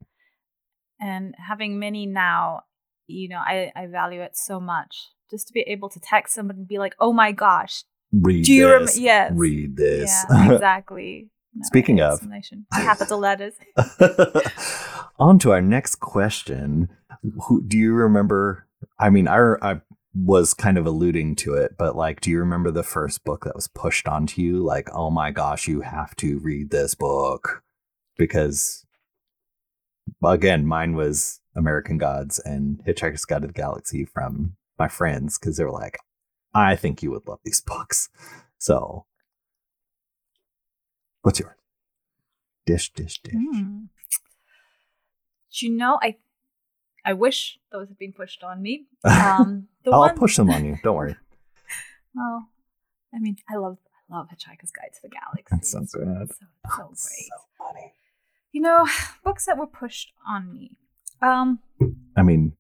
And 1.00 1.35
having 1.38 1.79
many 1.79 2.07
now, 2.07 2.62
you 3.07 3.29
know, 3.29 3.38
I, 3.38 3.72
I 3.74 3.87
value 3.87 4.22
it 4.22 4.37
so 4.37 4.61
much. 4.61 5.09
Just 5.31 5.46
to 5.48 5.53
be 5.53 5.61
able 5.61 5.88
to 5.90 6.00
text 6.00 6.35
somebody 6.35 6.59
and 6.59 6.68
be 6.68 6.79
like, 6.79 6.94
oh 6.98 7.12
my 7.12 7.33
gosh, 7.33 7.85
Read 8.12 8.44
do 8.44 8.53
you 8.53 8.79
this. 8.81 8.99
Yes. 8.99 9.33
Read 9.35 9.77
this. 9.77 10.11
Yeah, 10.31 10.53
exactly. 10.53 11.29
No, 11.53 11.62
Speaking 11.64 12.01
of- 12.01 12.20
capital 12.73 13.18
letters. 13.18 13.55
On 15.18 15.37
to 15.40 15.51
our 15.51 15.61
next 15.61 15.96
question. 15.96 16.88
Who, 17.49 17.61
do 17.66 17.77
you 17.77 17.92
remember? 17.92 18.68
I 19.01 19.11
mean, 19.11 19.27
I, 19.27 19.55
I 19.61 19.81
was 20.14 20.55
kind 20.55 20.79
of 20.79 20.87
alluding 20.87 21.35
to 21.37 21.55
it, 21.55 21.77
but 21.77 21.96
like, 21.96 22.20
do 22.20 22.31
you 22.31 22.38
remember 22.38 22.70
the 22.70 22.85
first 22.85 23.25
book 23.25 23.44
that 23.44 23.57
was 23.57 23.66
pushed 23.66 24.07
onto 24.07 24.40
you? 24.40 24.62
Like, 24.62 24.88
oh 24.94 25.11
my 25.11 25.33
gosh, 25.33 25.66
you 25.66 25.81
have 25.81 26.14
to 26.16 26.38
read 26.38 26.70
this 26.70 26.94
book. 26.94 27.64
Because, 28.16 28.87
again, 30.25 30.66
mine 30.66 30.94
was 30.94 31.40
American 31.57 31.99
Gods 31.99 32.38
and 32.38 32.81
Hitchhiker's 32.87 33.25
Guide 33.25 33.42
to 33.42 33.49
the 33.49 33.53
Galaxy 33.53 34.05
from 34.05 34.55
my 34.79 34.87
friends 34.87 35.37
because 35.37 35.57
they 35.57 35.64
were 35.64 35.73
like, 35.73 35.99
I 36.55 36.77
think 36.77 37.03
you 37.03 37.11
would 37.13 37.27
love 37.27 37.41
these 37.45 37.61
books. 37.67 38.09
So, 38.59 39.07
what's 41.23 41.41
yours? 41.41 41.55
Dish, 42.67 42.93
dish, 42.93 43.21
dish. 43.23 43.33
Do 43.35 43.89
you 45.67 45.71
know, 45.73 45.99
I 46.03 46.17
I 47.05 47.15
wish 47.15 47.59
those 47.73 47.89
had 47.89 47.99
been 47.99 48.13
pushed 48.13 48.43
on 48.45 48.63
me. 48.63 48.87
Um, 49.05 49.69
I'll 49.91 50.01
one, 50.01 50.17
push 50.17 50.37
them 50.37 50.51
on 50.51 50.65
you. 50.65 50.79
Don't 50.83 50.97
worry. 50.97 51.17
Well, 52.15 52.49
I 53.15 53.19
mean, 53.21 53.37
I 53.49 53.57
love 53.57 53.79
I 54.11 54.17
love 54.17 54.27
Hitchhiker's 54.29 54.73
Guide 54.73 54.91
to 54.95 55.03
the 55.03 55.09
Galaxy. 55.09 55.45
That's 55.51 55.71
so 55.71 55.79
good. 55.81 56.29
So, 56.29 56.35
so 56.35 56.47
Oh, 56.83 56.87
great. 56.89 56.97
so 56.97 57.37
funny. 57.57 57.93
You 58.53 58.61
know, 58.63 58.87
books 59.25 59.47
that 59.47 59.57
were 59.57 59.67
pushed 59.69 60.13
on 60.29 60.53
me. 60.53 60.77
Um, 61.23 61.61
I 62.17 62.23
mean, 62.23 62.55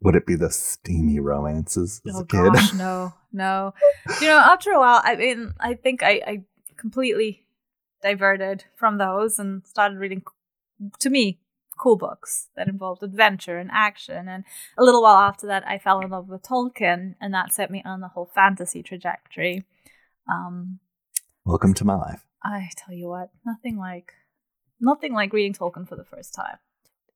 would 0.00 0.14
it 0.14 0.26
be 0.26 0.36
the 0.36 0.50
steamy 0.50 1.20
romances 1.20 2.00
as 2.06 2.14
oh 2.14 2.20
a 2.20 2.26
kid? 2.26 2.52
gosh, 2.52 2.72
no, 2.74 3.12
no. 3.32 3.74
You 4.20 4.28
know, 4.28 4.38
after 4.38 4.70
a 4.70 4.78
while, 4.78 5.00
I 5.02 5.16
mean, 5.16 5.54
I 5.58 5.74
think 5.74 6.02
I, 6.02 6.22
I 6.26 6.42
completely 6.76 7.44
diverted 8.02 8.64
from 8.76 8.98
those 8.98 9.38
and 9.38 9.66
started 9.66 9.98
reading, 9.98 10.22
to 11.00 11.10
me, 11.10 11.40
cool 11.78 11.96
books 11.96 12.48
that 12.56 12.68
involved 12.68 13.02
adventure 13.02 13.58
and 13.58 13.70
action. 13.72 14.28
And 14.28 14.44
a 14.76 14.84
little 14.84 15.02
while 15.02 15.16
after 15.16 15.46
that, 15.48 15.66
I 15.66 15.78
fell 15.78 16.00
in 16.00 16.10
love 16.10 16.28
with 16.28 16.42
Tolkien, 16.42 17.14
and 17.20 17.34
that 17.34 17.52
set 17.52 17.70
me 17.70 17.82
on 17.84 18.00
the 18.00 18.08
whole 18.08 18.30
fantasy 18.34 18.82
trajectory. 18.82 19.64
Um, 20.28 20.78
Welcome 21.44 21.74
to 21.74 21.84
my 21.84 21.94
life. 21.96 22.24
I 22.42 22.68
tell 22.76 22.94
you 22.94 23.08
what, 23.08 23.30
nothing 23.44 23.78
like, 23.78 24.12
nothing 24.80 25.12
like 25.12 25.32
reading 25.32 25.54
Tolkien 25.54 25.88
for 25.88 25.96
the 25.96 26.04
first 26.04 26.34
time. 26.34 26.58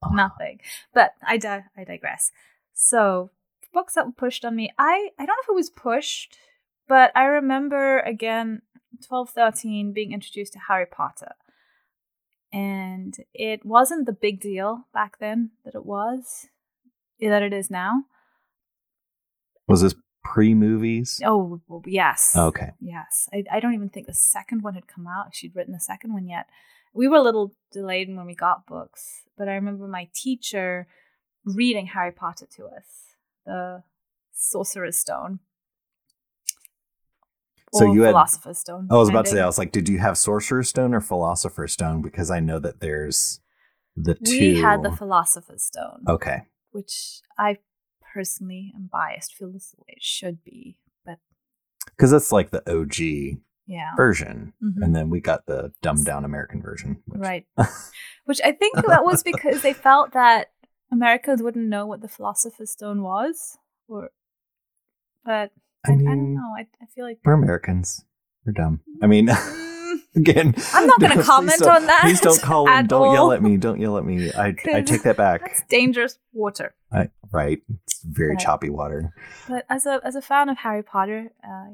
Ah, 0.03 0.11
Nothing. 0.13 0.61
But 0.93 1.13
I 1.25 1.37
di- 1.37 1.65
I 1.77 1.85
digress. 1.85 2.33
So 2.73 3.31
books 3.73 3.95
that 3.95 4.07
were 4.07 4.13
pushed 4.13 4.45
on 4.45 4.57
me. 4.57 4.71
I 4.79 5.11
I 5.19 5.27
don't 5.27 5.29
know 5.29 5.43
if 5.43 5.49
it 5.49 5.55
was 5.55 5.71
pushed, 5.71 6.37
but 6.89 7.13
I 7.15 7.25
remember 7.25 8.01
again 8.01 8.63
12, 9.07 9.31
13 9.31 9.93
being 9.93 10.13
introduced 10.13 10.53
to 10.55 10.59
Harry 10.69 10.87
Potter. 10.87 11.35
And 12.53 13.15
it 13.33 13.65
wasn't 13.65 14.07
the 14.07 14.13
big 14.13 14.41
deal 14.41 14.87
back 14.93 15.19
then 15.19 15.53
that 15.65 15.75
it 15.75 15.87
was, 15.87 16.49
that 17.21 17.43
it 17.43 17.53
is 17.53 17.71
now. 17.71 18.05
Was 19.67 19.81
this 19.81 19.95
pre 20.23 20.55
movies? 20.55 21.21
Oh, 21.25 21.61
yes. 21.87 22.35
Oh, 22.37 22.49
okay. 22.49 22.73
Yes. 22.81 23.29
I, 23.33 23.45
I 23.51 23.61
don't 23.61 23.75
even 23.75 23.89
think 23.89 24.07
the 24.07 24.15
second 24.15 24.63
one 24.63 24.75
had 24.75 24.87
come 24.87 25.07
out. 25.07 25.35
She'd 25.35 25.57
written 25.57 25.73
the 25.73 25.81
second 25.81 26.13
one 26.13 26.29
yet. 26.29 26.47
We 26.93 27.09
were 27.09 27.17
a 27.17 27.23
little 27.23 27.55
delayed 27.73 28.15
when 28.15 28.27
we 28.27 28.35
got 28.35 28.67
books, 28.67 29.23
but 29.39 29.49
I 29.49 29.55
remember 29.55 29.89
my 29.89 30.09
teacher 30.15 30.87
reading 31.45 31.87
Harry 31.87 32.13
Potter 32.13 32.47
to 32.57 32.67
us, 32.67 33.15
the 33.47 33.83
Sorcerer's 34.33 34.99
Stone. 34.99 35.41
So 37.75 37.91
you 37.93 38.03
had- 38.03 38.11
Philosopher's 38.11 38.59
Stone. 38.59 38.89
I 38.91 38.95
was 38.97 39.09
about 39.09 39.25
to 39.27 39.31
say, 39.31 39.41
I 39.41 39.47
was 39.47 39.57
like, 39.59 39.73
did 39.73 39.89
you 39.89 39.99
have 39.99 40.19
Sorcerer's 40.19 40.69
Stone 40.69 40.93
or 40.95 41.01
Philosopher's 41.01 41.73
Stone? 41.73 42.03
Because 42.03 42.31
I 42.31 42.39
know 42.39 42.59
that 42.59 42.81
there's 42.81 43.41
the 43.97 44.15
two. 44.15 44.39
We 44.55 44.61
had 44.61 44.83
the 44.83 44.93
Philosopher's 44.93 45.63
Stone, 45.65 46.05
Okay. 46.07 46.43
which 46.71 47.21
I 47.39 47.59
personally 48.13 48.73
am 48.77 48.91
biased, 48.93 49.35
feel 49.35 49.51
this 49.51 49.71
the 49.71 49.79
way 49.81 49.95
it 49.97 50.03
should 50.03 50.45
be. 50.45 50.77
But 51.07 51.19
Because 51.87 52.11
that's 52.11 52.31
like 52.31 52.51
the 52.51 52.63
OG 52.71 53.41
yeah. 53.67 53.95
version. 53.97 54.53
Mhm. 54.63 54.83
And 54.85 54.95
then 54.95 55.09
we 55.09 55.21
got 55.23 55.47
the 55.47 55.73
dumbed 55.81 56.05
down 56.05 56.27
American 56.27 56.61
version. 56.61 57.03
which- 57.07 57.21
Right. 57.21 57.47
Which 58.27 58.41
I 58.45 58.53
think 58.53 58.77
that 58.87 59.03
was 59.03 59.23
because 59.25 59.63
they 59.63 59.73
felt 59.73 60.13
that 60.13 60.52
Americans 60.93 61.43
wouldn't 61.43 61.69
know 61.69 61.87
what 61.87 62.01
the 62.03 62.09
Philosopher's 62.09 62.71
Stone 62.71 63.03
was. 63.03 63.59
Or 63.89 64.11
but 65.25 65.51
I 65.87 65.91
I, 65.91 65.93
I, 65.93 65.97
don't 65.97 66.35
know. 66.35 66.55
I, 66.57 66.67
I 66.81 66.87
feel 66.95 67.05
like 67.05 67.19
We're 67.25 67.33
Americans. 67.33 68.05
We're 68.45 68.53
dumb. 68.53 68.81
I 69.03 69.07
mean, 69.07 69.29
again, 70.17 70.55
I'm 70.73 70.87
not 70.87 71.01
gonna 71.01 71.15
please 71.17 71.27
comment 71.27 71.63
on 71.63 71.87
that 71.87 72.01
Please 72.03 72.21
don't 72.21 72.41
call 72.41 72.69
and 72.69 72.89
don't 72.89 73.13
yell 73.15 73.33
at 73.33 73.43
me. 73.43 73.57
Don't 73.57 73.81
yell 73.81 73.97
at 73.99 74.05
me. 74.05 74.31
I 74.33 74.55
I 74.75 74.83
take 74.83 75.03
that 75.03 75.17
back. 75.17 75.41
that's 75.41 75.63
dangerous 75.69 76.19
water. 76.33 76.75
I, 76.93 77.09
right. 77.33 77.61
It's 77.87 78.03
very 78.05 78.31
Right. 78.31 78.39
choppy 78.39 78.69
water. 78.71 79.13
But 79.49 79.65
as 79.69 79.87
a 79.87 80.01
as 80.05 80.15
a 80.15 80.23
fan 80.23 80.49
of 80.49 80.59
Harry 80.59 80.83
Potter 80.83 81.33
uh, 81.43 81.73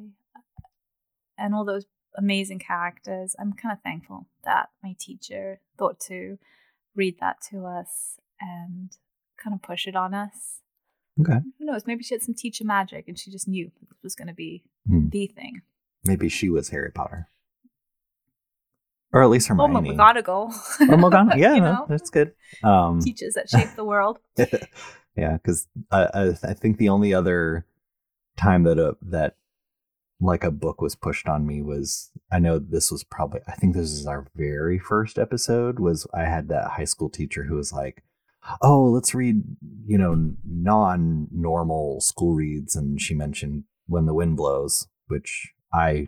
and 1.37 1.55
all 1.55 1.65
those 1.65 1.87
amazing 2.17 2.59
characters, 2.61 3.35
I'm 3.39 3.53
kind 3.53 3.73
of 3.73 3.83
thankful 3.83 4.27
that 4.45 4.69
my 4.83 4.95
teacher 4.99 5.61
thought 5.79 6.01
to 6.01 6.39
read 6.95 7.17
that 7.21 7.37
to 7.51 7.65
us 7.65 8.17
and 8.41 8.91
kind 9.43 9.55
of 9.55 9.63
push 9.63 9.87
it 9.87 9.97
on 9.97 10.15
us. 10.15 10.61
Okay. 11.21 11.39
Who 11.59 11.65
knows? 11.65 11.87
Maybe 11.87 12.03
she 12.05 12.15
had 12.15 12.23
some 12.23 12.35
teacher 12.35 12.65
magic 12.65 13.07
and 13.09 13.19
she 13.19 13.31
just 13.31 13.49
knew 13.49 13.71
this 13.81 13.99
was 14.03 14.15
going 14.15 14.29
to 14.29 14.35
be 14.35 14.63
Hmm. 14.89 15.09
the 15.09 15.27
thing. 15.27 15.63
Maybe 16.05 16.29
she 16.29 16.49
was 16.49 16.69
Harry 16.71 16.91
Potter. 16.93 17.29
Or 19.13 19.23
at 19.23 19.31
least 19.31 19.49
Hermione. 19.49 19.97
McGonagall. 19.97 20.53
Or 20.89 20.97
Morgana. 20.97 21.35
Yeah, 21.37 21.55
You 21.55 21.61
no, 21.63 21.73
know? 21.73 21.87
that's 21.89 22.11
good. 22.11 22.33
Um, 22.63 23.01
Teachers 23.01 23.35
that 23.35 23.49
shape 23.49 23.75
the 23.75 23.85
world. 23.85 24.19
yeah, 25.17 25.33
because 25.39 25.67
I, 25.91 26.05
I 26.15 26.29
I 26.51 26.55
think 26.55 26.77
the 26.77 26.91
only 26.91 27.15
other 27.15 27.65
time 28.37 28.65
that 28.65 28.79
a 28.79 28.97
that 29.03 29.37
like 30.21 30.45
a 30.45 30.51
book 30.51 30.81
was 30.83 30.95
pushed 30.95 31.27
on 31.29 31.47
me 31.47 31.63
was 31.63 32.11
I 32.31 32.39
know 32.39 32.59
this 32.59 32.91
was 32.93 33.03
probably 33.03 33.41
I 33.49 33.53
think 33.53 33.75
this 33.75 33.91
is 33.91 34.07
our 34.07 34.27
very 34.37 34.79
first 34.79 35.19
episode 35.19 35.79
was 35.79 36.07
I 36.13 36.23
had 36.25 36.49
that 36.49 36.73
high 36.73 36.85
school 36.85 37.09
teacher 37.09 37.45
who 37.45 37.57
was 37.57 37.73
like, 37.73 38.03
"Oh, 38.63 38.85
let's 38.85 39.15
read, 39.15 39.43
you 39.87 39.99
know, 39.99 40.33
non-normal 40.45 42.01
school 42.01 42.35
reads," 42.35 42.77
and 42.77 43.01
she 43.01 43.15
mentioned 43.15 43.65
"When 43.87 44.07
the 44.07 44.15
Wind 44.15 44.37
Blows," 44.37 44.89
which 45.09 45.53
I 45.73 46.07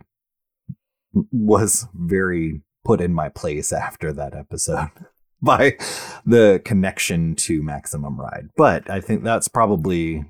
was 1.13 1.87
very 1.93 2.61
put 2.83 3.01
in 3.01 3.13
my 3.13 3.29
place 3.29 3.71
after 3.71 4.11
that 4.13 4.35
episode 4.35 4.89
by 5.41 5.77
the 6.25 6.61
connection 6.63 7.35
to 7.35 7.61
Maximum 7.61 8.19
Ride. 8.19 8.49
But 8.55 8.89
I 8.89 9.01
think 9.01 9.23
that's 9.23 9.47
probably 9.47 10.25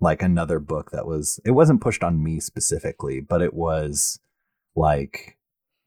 like 0.00 0.22
another 0.22 0.58
book 0.58 0.90
that 0.90 1.06
was 1.06 1.40
it 1.44 1.52
wasn't 1.52 1.80
pushed 1.80 2.04
on 2.04 2.22
me 2.22 2.40
specifically, 2.40 3.20
but 3.20 3.42
it 3.42 3.54
was 3.54 4.18
like 4.74 5.38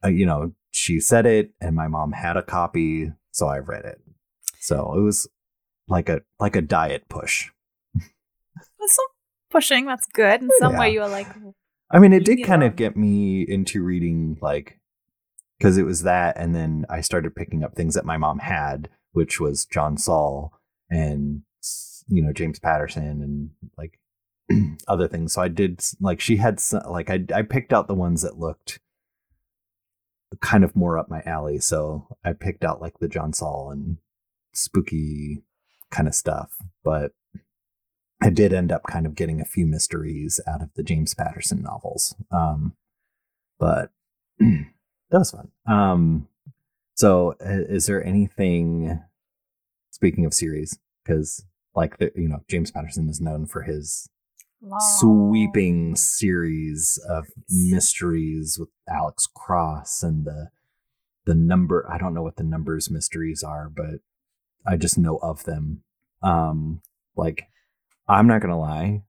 uh, 0.04 0.08
you 0.08 0.26
know, 0.26 0.54
she 0.72 1.00
said 1.00 1.26
it 1.26 1.52
and 1.62 1.76
my 1.76 1.88
mom 1.88 2.14
had 2.14 2.38
a 2.38 2.44
copy, 2.44 3.12
so 3.32 3.48
I 3.48 3.60
read 3.60 3.86
it. 3.86 4.00
So 4.60 4.94
it 4.94 5.02
was 5.02 5.28
like 5.90 6.10
a 6.10 6.22
like 6.40 6.56
a 6.56 6.62
diet 6.62 7.10
push. 7.10 7.50
Some 8.86 9.06
pushing, 9.52 9.86
that's 9.86 10.06
good. 10.14 10.42
In 10.42 10.50
some 10.60 10.74
Yeah. 10.74 10.80
way, 10.80 10.94
you 10.94 11.02
were 11.02 11.08
like, 11.08 11.28
I 11.92 12.00
mean, 12.00 12.14
it 12.14 12.24
did 12.26 12.44
kind 12.44 12.64
of 12.64 12.76
get 12.76 12.96
me 12.96 13.42
into 13.48 13.84
reading, 13.84 14.38
like, 14.42 14.80
because 15.58 15.78
it 15.78 15.84
was 15.86 16.04
that, 16.04 16.38
and 16.38 16.56
then 16.56 16.86
I 16.90 17.02
started 17.02 17.36
picking 17.36 17.64
up 17.64 17.76
things 17.76 17.96
that 17.96 18.06
my 18.06 18.18
mom 18.18 18.40
had, 18.40 18.90
which 19.12 19.40
was 19.40 19.66
John 19.66 19.98
Saul 19.98 20.54
and 20.90 21.42
you 22.08 22.24
know 22.24 22.32
James 22.34 22.60
Patterson 22.60 23.22
and 23.22 23.50
like 23.78 24.00
other 24.88 25.08
things. 25.08 25.34
So 25.34 25.42
I 25.42 25.48
did 25.50 25.82
like 26.00 26.20
she 26.22 26.38
had 26.38 26.60
some, 26.60 26.82
like 26.90 27.10
I 27.10 27.26
I 27.36 27.42
picked 27.44 27.74
out 27.74 27.88
the 27.88 27.96
ones 27.96 28.22
that 28.22 28.40
looked 28.40 28.80
kind 30.42 30.64
of 30.64 30.76
more 30.76 30.98
up 30.98 31.10
my 31.10 31.22
alley. 31.26 31.60
So 31.60 32.08
I 32.24 32.34
picked 32.34 32.64
out 32.64 32.82
like 32.82 33.00
the 33.00 33.08
John 33.08 33.34
Saul 33.34 33.72
and 33.72 33.98
spooky 34.54 35.44
kind 35.92 36.08
of 36.08 36.16
stuff, 36.16 36.52
but 36.84 37.12
I 38.22 38.30
did 38.30 38.54
end 38.54 38.72
up 38.72 38.84
kind 38.90 39.06
of 39.06 39.16
getting 39.16 39.40
a 39.40 39.46
few 39.46 39.66
mysteries 39.66 40.40
out 40.48 40.62
of 40.62 40.70
the 40.76 40.84
James 40.84 41.14
Patterson 41.14 41.62
novels. 41.62 42.16
Um, 42.32 42.76
but 43.60 43.92
that 44.40 44.66
was 45.12 45.32
fun. 45.32 45.52
Um, 45.66 46.28
so 46.96 47.36
is 47.40 47.86
there 47.86 48.04
anything, 48.04 49.02
speaking 49.92 50.26
of 50.26 50.34
series, 50.34 50.78
because 51.04 51.46
like 51.76 51.98
the, 51.98 52.12
you 52.16 52.28
know, 52.28 52.44
James 52.50 52.72
Patterson 52.72 53.08
is 53.10 53.22
known 53.22 53.46
for 53.46 53.62
his 53.62 54.10
long. 54.62 54.80
sweeping 55.00 55.96
series 55.96 57.00
of 57.08 57.28
mysteries 57.50 58.58
with 58.60 58.70
Alex 58.90 59.28
Cross 59.34 60.04
and 60.04 60.26
the 60.26 60.50
the 61.26 61.36
number 61.36 61.86
I 61.90 61.98
don't 61.98 62.14
know 62.14 62.24
what 62.24 62.38
the 62.38 62.44
numbers 62.44 62.90
mysteries 62.90 63.44
are, 63.44 63.70
but 63.70 64.02
I 64.68 64.78
just 64.78 64.98
know 64.98 65.18
of 65.22 65.44
them. 65.46 65.84
Um 66.22 66.82
like 67.16 67.48
I'm 68.08 68.28
not 68.28 68.42
gonna 68.42 68.60
lie. 68.60 69.04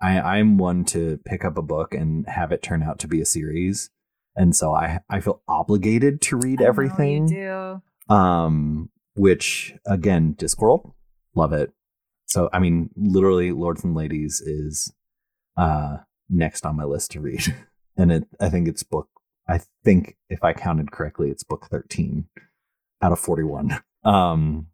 I 0.00 0.20
I'm 0.20 0.56
one 0.58 0.84
to 0.86 1.18
pick 1.24 1.44
up 1.44 1.56
a 1.58 1.62
book 1.62 1.94
and 1.94 2.26
have 2.28 2.52
it 2.52 2.62
turn 2.62 2.82
out 2.82 2.98
to 3.00 3.08
be 3.08 3.20
a 3.20 3.26
series. 3.26 3.90
And 4.36 4.54
so 4.56 4.72
I 4.72 5.00
I 5.08 5.20
feel 5.20 5.42
obligated 5.48 6.20
to 6.22 6.36
read 6.36 6.60
everything 6.60 7.28
You 7.28 7.80
do. 8.08 8.14
um 8.14 8.90
which 9.14 9.74
again 9.86 10.34
discworld 10.38 10.92
love 11.34 11.52
it 11.52 11.72
so 12.26 12.48
i 12.52 12.58
mean 12.60 12.88
literally 12.96 13.50
lords 13.52 13.82
and 13.84 13.94
ladies 13.94 14.40
is 14.40 14.92
uh 15.56 15.96
next 16.28 16.64
on 16.64 16.76
my 16.76 16.84
list 16.84 17.10
to 17.10 17.20
read 17.20 17.44
and 17.96 18.12
it 18.12 18.24
i 18.40 18.48
think 18.48 18.68
it's 18.68 18.84
book 18.84 19.08
i 19.48 19.58
think 19.84 20.16
if 20.28 20.42
i 20.44 20.52
counted 20.52 20.92
correctly 20.92 21.28
it's 21.30 21.42
book 21.42 21.66
13 21.70 22.26
out 23.02 23.12
of 23.12 23.18
41 23.18 23.80
um 24.04 24.66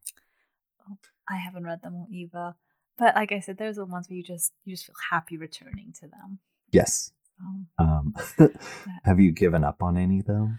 I 1.29 1.37
haven't 1.37 1.65
read 1.65 1.83
them 1.83 1.95
all 1.97 2.09
either. 2.11 2.55
But 2.99 3.15
like 3.15 3.33
I 3.33 3.41
said, 3.41 3.59
those 3.59 3.77
are 3.79 3.83
the 3.87 3.93
ones 3.93 4.09
where 4.09 4.17
you 4.17 4.23
just 4.23 4.53
you 4.65 4.75
just 4.75 4.87
feel 4.87 4.95
happy 5.11 5.37
returning 5.37 5.93
to 6.01 6.09
them. 6.09 6.39
yes 6.73 7.13
Um, 7.41 7.67
um 7.79 8.15
have 9.05 9.21
you 9.21 9.33
given 9.33 9.63
up 9.65 9.83
on 9.83 9.97
any 9.99 10.23
though 10.23 10.51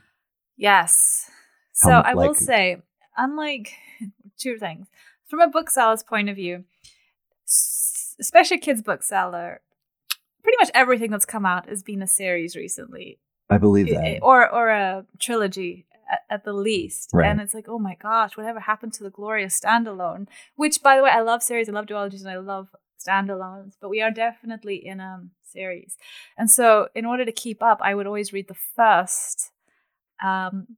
yes. 0.55 1.29
So 1.73 1.89
How- 1.91 2.01
I 2.01 2.13
will 2.15 2.33
say, 2.33 2.77
unlike 3.17 3.73
two 4.37 4.57
things, 4.57 4.87
from 5.27 5.41
a 5.41 5.47
bookseller's 5.49 6.03
point 6.03 6.29
of 6.29 6.35
view, 6.35 6.63
especially 8.19 8.57
kids 8.59 8.81
bookseller, 8.81 9.61
pretty 10.43 10.57
much 10.59 10.69
everything 10.73 11.11
that's 11.11 11.25
come 11.25 11.45
out 11.45 11.67
has 11.69 11.83
been 11.83 12.01
a 12.01 12.07
series 12.07 12.55
recently. 12.55 13.19
I 13.49 13.57
believe 13.57 13.87
that. 13.89 14.19
or 14.21 14.47
or 14.49 14.69
a 14.69 15.05
trilogy 15.19 15.85
at, 16.09 16.21
at 16.29 16.43
the 16.43 16.53
least. 16.53 17.11
Right. 17.13 17.29
And 17.29 17.39
it's 17.41 17.53
like, 17.53 17.67
oh 17.67 17.79
my 17.79 17.95
gosh, 17.95 18.37
whatever 18.37 18.59
happened 18.59 18.93
to 18.93 19.03
the 19.03 19.09
glorious 19.09 19.59
standalone? 19.59 20.27
Which, 20.55 20.81
by 20.81 20.95
the 20.97 21.03
way, 21.03 21.09
I 21.09 21.21
love 21.21 21.43
series, 21.43 21.69
I 21.69 21.71
love 21.73 21.85
duologies, 21.85 22.21
and 22.21 22.29
I 22.29 22.37
love 22.37 22.69
standalones. 22.99 23.73
But 23.79 23.89
we 23.89 24.01
are 24.01 24.11
definitely 24.11 24.85
in 24.85 24.99
a 24.99 25.23
series, 25.43 25.97
and 26.37 26.49
so 26.51 26.89
in 26.95 27.05
order 27.05 27.25
to 27.25 27.31
keep 27.31 27.61
up, 27.63 27.79
I 27.81 27.95
would 27.95 28.07
always 28.07 28.33
read 28.33 28.47
the 28.47 28.55
first. 28.75 29.51
Um, 30.23 30.77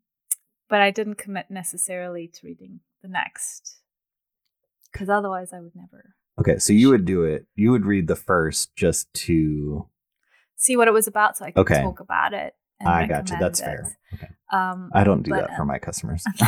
but 0.69 0.81
I 0.81 0.91
didn't 0.91 1.15
commit 1.15 1.49
necessarily 1.49 2.27
to 2.27 2.45
reading 2.45 2.81
the 3.01 3.07
next 3.07 3.79
because 4.91 5.09
otherwise 5.09 5.51
I 5.53 5.59
would 5.61 5.75
never 5.75 6.13
Okay, 6.39 6.57
so 6.57 6.71
you 6.71 6.89
would 6.89 7.03
do 7.05 7.23
it. 7.23 7.47
You 7.55 7.71
would 7.71 7.85
read 7.85 8.07
the 8.07 8.15
first 8.15 8.73
just 8.75 9.13
to. 9.25 9.87
see 10.55 10.77
what 10.77 10.87
it 10.87 10.93
was 10.93 11.05
about, 11.07 11.37
so 11.37 11.45
I 11.45 11.51
could 11.51 11.61
Okay. 11.61 11.81
talk 11.81 11.99
about 11.99 12.33
it. 12.33 12.55
I 12.85 13.05
got 13.07 13.29
you. 13.29 13.37
That's 13.39 13.59
it. 13.59 13.63
fair. 13.65 13.97
Okay. 14.13 14.27
Um, 14.51 14.89
I 14.93 15.03
don't 15.03 15.21
do 15.23 15.31
But, 15.31 15.41
that 15.47 15.55
for 15.55 15.61
um, 15.63 15.67
my 15.67 15.79
customers. 15.79 16.23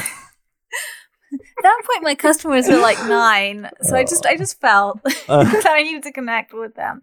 At 1.33 1.39
that 1.63 1.81
point, 1.89 2.03
my 2.03 2.15
customers 2.15 2.67
were 2.67 2.77
like 2.77 2.97
nine, 3.07 3.69
so 3.81 3.95
I 3.95 4.03
just 4.03 4.25
I 4.25 4.35
just 4.35 4.59
felt 4.59 4.99
Uh. 5.29 5.43
that 5.45 5.65
I 5.69 5.83
needed 5.83 6.03
to 6.03 6.11
connect 6.11 6.53
with 6.53 6.75
them. 6.75 7.01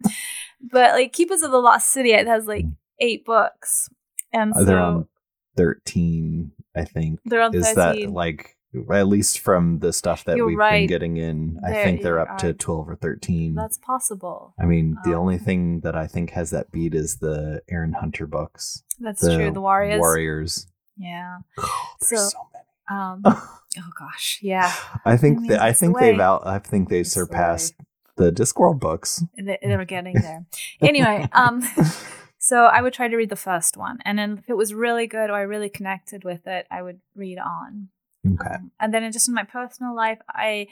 But 0.61 0.93
like 0.93 1.13
Keepers 1.15 1.43
of 1.43 1.51
the 1.51 1.59
Lost 1.59 1.91
City, 1.91 2.13
it 2.13 2.27
has 2.27 2.45
like 2.47 2.67
eight 3.01 3.25
books, 3.25 3.89
and 4.33 4.55
so 4.55 4.61
Uh, 4.61 4.65
They're 4.65 4.79
on 4.81 5.09
thirteen, 5.57 6.53
I 6.77 6.85
think. 6.85 7.21
they're 7.25 7.41
on 7.41 7.55
Is 7.55 7.73
that 7.75 7.97
like 8.11 8.57
at 8.91 9.09
least 9.09 9.39
from 9.41 9.79
the 9.81 9.93
stuff 9.93 10.25
that 10.25 10.37
You're 10.37 10.47
we've 10.47 10.59
been 10.59 10.87
getting 10.87 11.17
in? 11.17 11.61
I 11.65 11.73
think 11.73 12.03
they're 12.03 12.21
up 12.21 12.39
to 12.39 12.53
twelve 12.55 12.89
or 12.89 12.97
thirteen. 12.97 13.55
That's 13.55 13.79
possible. 13.79 14.55
I 14.61 14.65
mean, 14.67 14.97
the 15.05 15.15
um, 15.15 15.21
only 15.21 15.39
thing 15.39 15.81
that 15.81 15.97
I 15.97 16.07
think 16.07 16.31
has 16.31 16.51
that 16.51 16.71
beat 16.71 16.95
is 16.95 17.17
the 17.17 17.63
Erin 17.69 17.93
Hunter 17.95 18.27
books. 18.27 18.83
That's 19.01 19.21
the 19.21 19.37
true. 19.37 19.51
The 19.51 19.61
Warriors. 19.61 20.01
Warriors. 20.01 20.67
Yeah. 20.97 21.39
There's 21.57 22.23
So- 22.23 22.29
so 22.29 22.39
many. 22.53 22.65
Um. 22.91 23.23
oh 23.27 23.91
gosh. 23.99 24.39
Yeah. 24.43 24.73
I 25.05 25.17
think 25.17 25.39
I 25.39 25.41
mean, 25.41 25.51
that 25.51 25.61
I 25.61 25.69
it's 25.69 25.81
the 25.81 25.87
think 25.87 25.99
they've 25.99 26.21
out. 26.21 26.47
I 26.47 26.59
think 26.59 26.89
they've 26.89 27.03
It's 27.03 27.15
the 27.15 27.21
surpassed 27.21 27.75
the 28.19 28.31
Discworld 28.31 28.79
books. 28.81 29.25
They, 29.37 29.59
they 29.63 29.77
were 29.77 29.85
getting 29.85 30.15
there. 30.15 30.45
anyway, 30.83 31.27
um, 31.33 31.63
so 32.39 32.65
I 32.65 32.83
would 32.83 32.93
try 32.93 33.09
to 33.09 33.17
read 33.17 33.31
the 33.31 33.37
first 33.37 33.77
one, 33.77 33.99
and 34.05 34.19
then 34.19 34.39
if 34.39 34.51
it 34.51 34.57
was 34.57 34.75
really 34.75 35.07
good 35.07 35.31
or 35.31 35.35
I 35.35 35.43
really 35.43 35.71
connected 35.71 36.25
with 36.25 36.47
it, 36.47 36.67
I 36.71 36.83
would 36.83 37.01
read 37.15 37.39
on. 37.39 37.89
Okay. 38.35 38.55
Um, 38.55 38.71
and 38.81 38.93
then 38.93 39.11
just 39.13 39.29
in 39.29 39.35
my 39.35 39.45
personal 39.45 39.95
life, 39.95 40.19
I 40.29 40.69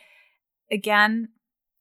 again, 0.70 1.28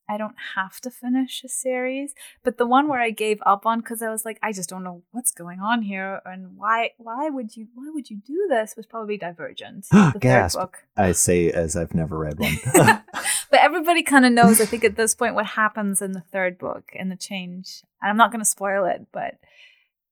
I 0.08 0.18
don't 0.18 0.36
have 0.56 0.80
to 0.82 0.92
finish 0.92 1.44
a 1.44 1.50
series, 1.50 2.14
but 2.44 2.60
the 2.60 2.68
one 2.68 2.88
where 2.88 3.00
I 3.02 3.10
gave 3.10 3.40
up 3.44 3.66
on 3.66 3.80
because 3.80 4.04
I 4.04 4.10
was 4.12 4.24
like, 4.24 4.38
I 4.44 4.52
just 4.52 4.70
don't 4.70 4.84
know 4.84 5.02
what's 5.12 5.32
going 5.32 5.60
on 5.60 5.82
here, 5.82 6.22
and 6.26 6.56
why 6.58 6.92
why 6.98 7.30
would 7.30 7.56
you 7.58 7.68
why 7.74 7.90
would 7.92 8.10
you 8.12 8.18
do 8.18 8.46
this 8.48 8.76
was 8.78 8.86
probably 8.86 9.18
Divergent, 9.18 9.88
the 9.92 10.18
Gasp. 10.20 10.60
book. 10.60 10.84
I 10.96 11.12
say 11.12 11.50
as 11.52 11.76
I've 11.76 11.96
never 11.96 12.20
read 12.20 12.38
one. 12.40 12.56
but 12.76 13.60
everybody 13.60 14.04
kind 14.04 14.26
of 14.26 14.32
knows, 14.40 14.62
I 14.62 14.66
think, 14.66 14.84
at 14.84 14.96
this 14.96 15.16
point, 15.16 15.34
what 15.34 15.48
happens 15.48 16.02
in 16.04 16.12
the 16.12 16.22
third 16.22 16.60
book 16.60 16.92
and 16.98 17.12
the 17.12 17.16
change. 17.16 17.82
And 18.02 18.12
I'm 18.12 18.18
not 18.18 18.32
going 18.32 18.42
to 18.44 18.46
spoil 18.50 18.86
it, 18.86 19.08
but 19.12 19.36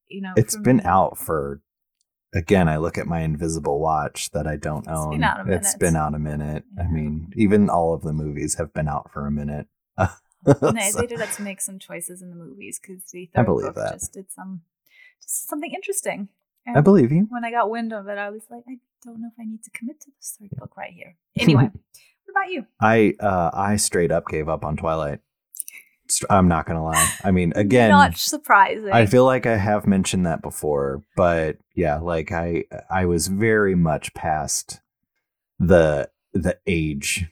you 0.07 0.21
know, 0.21 0.33
It's 0.35 0.55
been 0.57 0.77
me- 0.77 0.83
out 0.85 1.17
for. 1.19 1.61
Again, 2.33 2.67
I 2.67 2.77
look 2.77 2.97
at 2.97 3.05
my 3.07 3.19
invisible 3.21 3.79
watch 3.79 4.31
that 4.31 4.47
I 4.47 4.55
don't 4.55 4.79
It's 4.87 4.89
own. 4.89 5.15
a 5.23 5.77
been 5.79 5.95
out 5.95 6.15
a 6.15 6.19
minute. 6.19 6.63
I 6.79 6.87
mean, 6.87 7.31
even 7.35 7.69
all 7.69 7.93
of 7.93 8.01
the 8.01 8.13
movies 8.13 8.55
have 8.55 8.73
been 8.73 8.87
out 8.87 9.11
for 9.11 9.25
a 9.27 9.31
minute. 9.31 9.67
And 10.45 10.77
they, 10.77 10.89
So- 10.89 10.99
they 10.99 11.07
did 11.07 11.19
have 11.21 11.33
to 11.37 11.41
make 11.41 11.61
some 11.61 11.79
choices 11.79 12.21
in 12.21 12.29
the 12.29 12.35
movies 12.35 12.77
because 12.81 13.01
the 13.13 13.29
I 13.33 13.37
third 13.39 13.45
believe 13.45 13.65
book 13.67 13.75
that. 13.75 13.93
just 13.93 14.11
did 14.11 14.29
some, 14.29 14.63
just 15.21 15.47
something 15.47 15.71
interesting. 15.71 16.27
I 16.67 16.81
believe 16.81 17.11
you. 17.13 17.27
When 17.29 17.45
I 17.45 17.51
got 17.51 17.69
wind 17.69 17.93
of 17.93 18.07
it, 18.09 18.17
I 18.17 18.29
was 18.29 18.43
like, 18.49 18.63
I 18.67 18.79
don't 19.05 19.21
know 19.21 19.27
if 19.27 19.39
I 19.39 19.45
need 19.45 19.63
to 19.63 19.69
commit 19.71 20.01
to 20.01 20.11
this 20.17 20.37
third 20.37 20.49
book 20.57 20.75
right 20.75 20.91
here. 20.91 21.15
Anyway, 21.37 21.63
what 22.25 22.31
about 22.31 22.49
you? 22.51 22.65
I 22.81 23.13
uh 23.21 23.51
I 23.53 23.77
straight 23.77 24.11
up 24.11 24.27
gave 24.27 24.49
up 24.49 24.65
on 24.65 24.75
Twilight. 24.75 25.19
I'm 26.29 26.47
not 26.47 26.65
gonna 26.65 26.83
lie. 26.83 27.13
I 27.23 27.31
mean, 27.31 27.53
again, 27.55 27.89
not 27.89 28.17
surprising. 28.17 28.91
I 28.91 29.05
feel 29.05 29.25
like 29.25 29.45
I 29.45 29.57
have 29.57 29.87
mentioned 29.87 30.25
that 30.25 30.41
before, 30.41 31.03
but 31.15 31.57
yeah, 31.75 31.97
like 31.97 32.31
I 32.31 32.65
I 32.89 33.05
was 33.05 33.27
very 33.27 33.75
much 33.75 34.13
past 34.13 34.81
the 35.59 36.09
the 36.33 36.57
age 36.67 37.25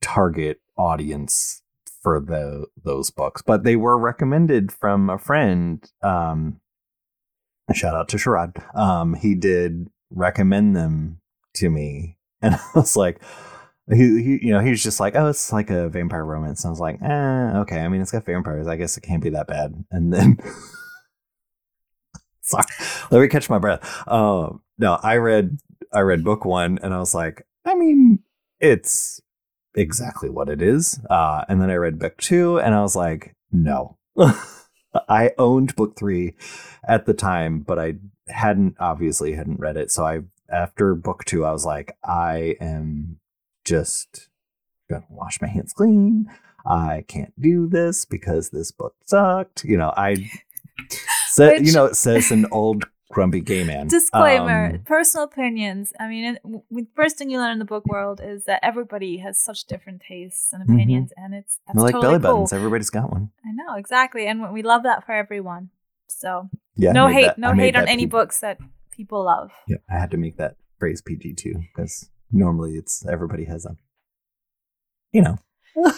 target 0.00 0.60
audience 0.76 1.62
for 2.02 2.20
the 2.20 2.66
those 2.82 3.10
books, 3.10 3.42
but 3.42 3.64
they 3.64 3.76
were 3.76 3.98
recommended 3.98 4.72
from 4.72 5.10
a 5.10 5.18
friend. 5.18 5.90
Um, 6.02 6.60
shout 7.74 7.94
out 7.94 8.08
to 8.08 8.16
Sharad. 8.16 8.62
Um, 8.76 9.14
he 9.14 9.34
did 9.34 9.88
recommend 10.10 10.74
them 10.74 11.20
to 11.54 11.70
me, 11.70 12.16
and 12.42 12.54
I 12.54 12.60
was 12.74 12.96
like. 12.96 13.20
He, 13.92 14.22
he, 14.22 14.38
you 14.42 14.52
know, 14.52 14.60
he 14.60 14.70
was 14.70 14.82
just 14.82 15.00
like, 15.00 15.16
"Oh, 15.16 15.28
it's 15.28 15.52
like 15.52 15.70
a 15.70 15.88
vampire 15.88 16.24
romance." 16.24 16.64
And 16.64 16.68
I 16.68 16.72
was 16.72 16.80
like, 16.80 17.00
"Eh, 17.02 17.58
okay. 17.60 17.80
I 17.80 17.88
mean, 17.88 18.00
it's 18.00 18.12
got 18.12 18.24
vampires. 18.24 18.66
I 18.66 18.76
guess 18.76 18.96
it 18.96 19.02
can't 19.02 19.22
be 19.22 19.30
that 19.30 19.46
bad." 19.46 19.84
And 19.90 20.12
then, 20.12 20.38
sorry, 22.42 22.64
let 23.10 23.20
me 23.20 23.28
catch 23.28 23.50
my 23.50 23.58
breath. 23.58 24.08
Um, 24.08 24.62
no, 24.78 24.98
I 25.02 25.16
read, 25.16 25.58
I 25.92 26.00
read 26.00 26.24
book 26.24 26.44
one, 26.44 26.78
and 26.82 26.94
I 26.94 26.98
was 26.98 27.14
like, 27.14 27.46
I 27.64 27.74
mean, 27.74 28.20
it's 28.60 29.20
exactly 29.74 30.30
what 30.30 30.48
it 30.48 30.62
is. 30.62 31.00
Uh, 31.08 31.44
and 31.48 31.60
then 31.60 31.70
I 31.70 31.74
read 31.74 31.98
book 31.98 32.16
two, 32.18 32.58
and 32.58 32.74
I 32.74 32.82
was 32.82 32.96
like, 32.96 33.34
no. 33.52 33.98
I 35.08 35.32
owned 35.38 35.76
book 35.76 35.96
three 35.96 36.34
at 36.86 37.06
the 37.06 37.14
time, 37.14 37.60
but 37.60 37.78
I 37.78 37.94
hadn't 38.28 38.76
obviously 38.80 39.34
hadn't 39.34 39.60
read 39.60 39.76
it. 39.76 39.90
So 39.90 40.04
I 40.04 40.20
after 40.50 40.94
book 40.94 41.24
two, 41.24 41.44
I 41.44 41.52
was 41.52 41.64
like, 41.64 41.96
I 42.04 42.56
am 42.60 43.19
just 43.70 44.28
gonna 44.90 45.04
wash 45.08 45.40
my 45.40 45.48
hands 45.48 45.72
clean. 45.72 46.26
I 46.66 47.04
can't 47.08 47.32
do 47.40 47.66
this 47.68 48.04
because 48.04 48.50
this 48.50 48.70
book 48.72 48.94
sucked. 49.06 49.64
You 49.64 49.76
know, 49.78 49.92
I 49.96 50.30
said, 51.28 51.66
you 51.66 51.72
know, 51.72 51.86
it 51.86 51.96
says 51.96 52.30
an 52.30 52.46
old 52.50 52.84
grumpy 53.10 53.40
gay 53.40 53.64
man. 53.64 53.86
Disclaimer: 53.88 54.66
Um, 54.74 54.78
personal 54.84 55.24
opinions. 55.24 55.92
I 55.98 56.08
mean, 56.08 56.24
it, 56.34 56.42
w- 56.42 56.86
first 56.94 57.16
thing 57.18 57.30
you 57.30 57.38
learn 57.38 57.52
in 57.52 57.58
the 57.58 57.64
book 57.64 57.86
world 57.86 58.20
is 58.22 58.44
that 58.44 58.60
everybody 58.62 59.18
has 59.18 59.38
such 59.38 59.64
different 59.64 60.02
tastes 60.06 60.52
and 60.52 60.62
Mhm. 60.66 60.74
opinions, 60.74 61.12
and 61.16 61.34
it's 61.34 61.58
that's 61.66 61.76
they're 61.76 61.84
like 61.84 61.92
totally 61.94 62.18
belly 62.18 62.22
cool. 62.22 62.32
buttons. 62.46 62.52
Everybody's 62.52 62.90
got 62.90 63.10
one. 63.10 63.30
I 63.46 63.52
know 63.52 63.74
exactly, 63.76 64.26
and 64.26 64.52
we 64.52 64.62
love 64.62 64.82
that 64.84 65.04
for 65.06 65.12
everyone. 65.12 65.70
So 66.08 66.50
Yeah. 66.76 66.92
No 66.92 67.06
hate, 67.08 67.26
that- 67.26 67.38
no 67.38 67.52
hate 67.52 67.76
on 67.76 67.86
any 67.88 68.06
books 68.06 68.40
that 68.40 68.58
people 68.90 69.24
love. 69.24 69.50
Yeah, 69.68 69.78
I 69.88 69.98
had 69.98 70.10
to 70.10 70.16
make 70.16 70.36
that 70.38 70.56
phrase 70.78 71.00
PG 71.02 71.34
too 71.34 71.54
because 71.74 72.10
normally 72.32 72.76
it's 72.76 73.04
everybody 73.06 73.44
has 73.44 73.64
them. 73.64 73.78
you 75.12 75.22
know. 75.22 75.38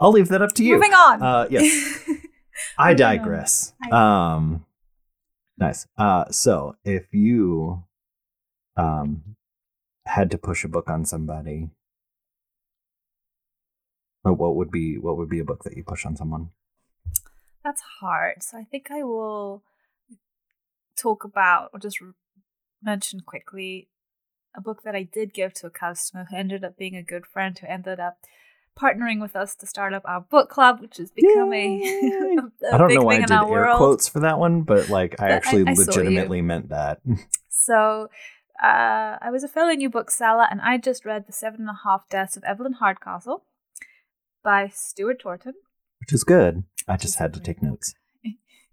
I'll 0.00 0.12
leave 0.12 0.28
that 0.28 0.42
up 0.42 0.52
to 0.54 0.64
you. 0.64 0.74
Moving 0.74 0.92
on. 0.94 1.22
Uh, 1.22 1.46
yes. 1.50 2.08
I 2.78 2.94
digress. 2.94 3.72
Um, 3.90 4.64
nice. 5.58 5.86
Uh, 5.96 6.24
so 6.30 6.76
if 6.84 7.12
you 7.12 7.84
um 8.76 9.36
had 10.06 10.30
to 10.30 10.38
push 10.38 10.64
a 10.64 10.68
book 10.68 10.88
on 10.88 11.04
somebody, 11.04 11.70
uh, 14.26 14.32
what 14.32 14.56
would 14.56 14.70
be 14.70 14.98
what 14.98 15.16
would 15.16 15.28
be 15.28 15.40
a 15.40 15.44
book 15.44 15.64
that 15.64 15.76
you 15.76 15.84
push 15.84 16.06
on 16.06 16.16
someone? 16.16 16.50
That's 17.64 17.82
hard. 18.00 18.42
So 18.42 18.58
I 18.58 18.64
think 18.64 18.90
I 18.90 19.02
will 19.02 19.62
talk 20.96 21.24
about 21.24 21.70
or 21.72 21.78
just 21.80 21.98
mention 22.82 23.20
quickly 23.20 23.88
a 24.56 24.60
book 24.60 24.82
that 24.84 24.94
I 24.94 25.02
did 25.02 25.32
give 25.34 25.52
to 25.54 25.66
a 25.66 25.70
customer 25.70 26.26
who 26.30 26.36
ended 26.36 26.64
up 26.64 26.76
being 26.76 26.96
a 26.96 27.02
good 27.02 27.26
friend 27.26 27.58
who 27.58 27.66
ended 27.66 28.00
up 28.00 28.18
partnering 28.80 29.20
with 29.20 29.34
us 29.34 29.54
to 29.56 29.66
start 29.66 29.92
up 29.92 30.02
our 30.04 30.20
book 30.20 30.48
club, 30.48 30.80
which 30.80 30.98
has 30.98 31.10
become 31.10 31.52
Yay! 31.52 31.80
a 32.62 32.74
I 32.74 32.78
don't 32.78 32.88
big 32.88 32.98
know 32.98 33.04
why 33.04 33.14
I 33.16 33.18
did 33.20 33.30
in 33.30 33.36
air 33.36 33.46
world. 33.46 33.76
quotes 33.78 34.08
for 34.08 34.20
that 34.20 34.38
one, 34.38 34.62
but 34.62 34.88
like 34.88 35.20
I 35.20 35.28
But 35.28 35.32
actually 35.32 35.64
I 35.66 35.74
saw 35.74 35.80
you. 35.82 35.86
legitimately 35.86 36.42
meant 36.42 36.68
that. 36.70 37.00
So 37.50 38.08
uh, 38.62 39.18
I 39.20 39.28
was 39.30 39.44
a 39.44 39.48
fellow 39.48 39.72
new 39.72 39.90
bookseller, 39.90 40.46
and 40.50 40.60
I 40.62 40.78
just 40.78 41.04
read 41.04 41.26
The 41.26 41.32
Seven 41.34 41.60
and 41.60 41.68
a 41.70 41.80
Half 41.84 42.08
Deaths 42.08 42.36
of 42.36 42.42
Evelyn 42.44 42.74
Hardcastle 42.74 43.44
by 44.42 44.68
Stuart 44.72 45.20
Turton. 45.22 45.52
which 46.00 46.12
is 46.12 46.24
good. 46.24 46.64
I 46.88 46.96
just 46.96 47.18
had 47.18 47.34
to 47.34 47.40
take 47.40 47.62
notes. 47.62 47.94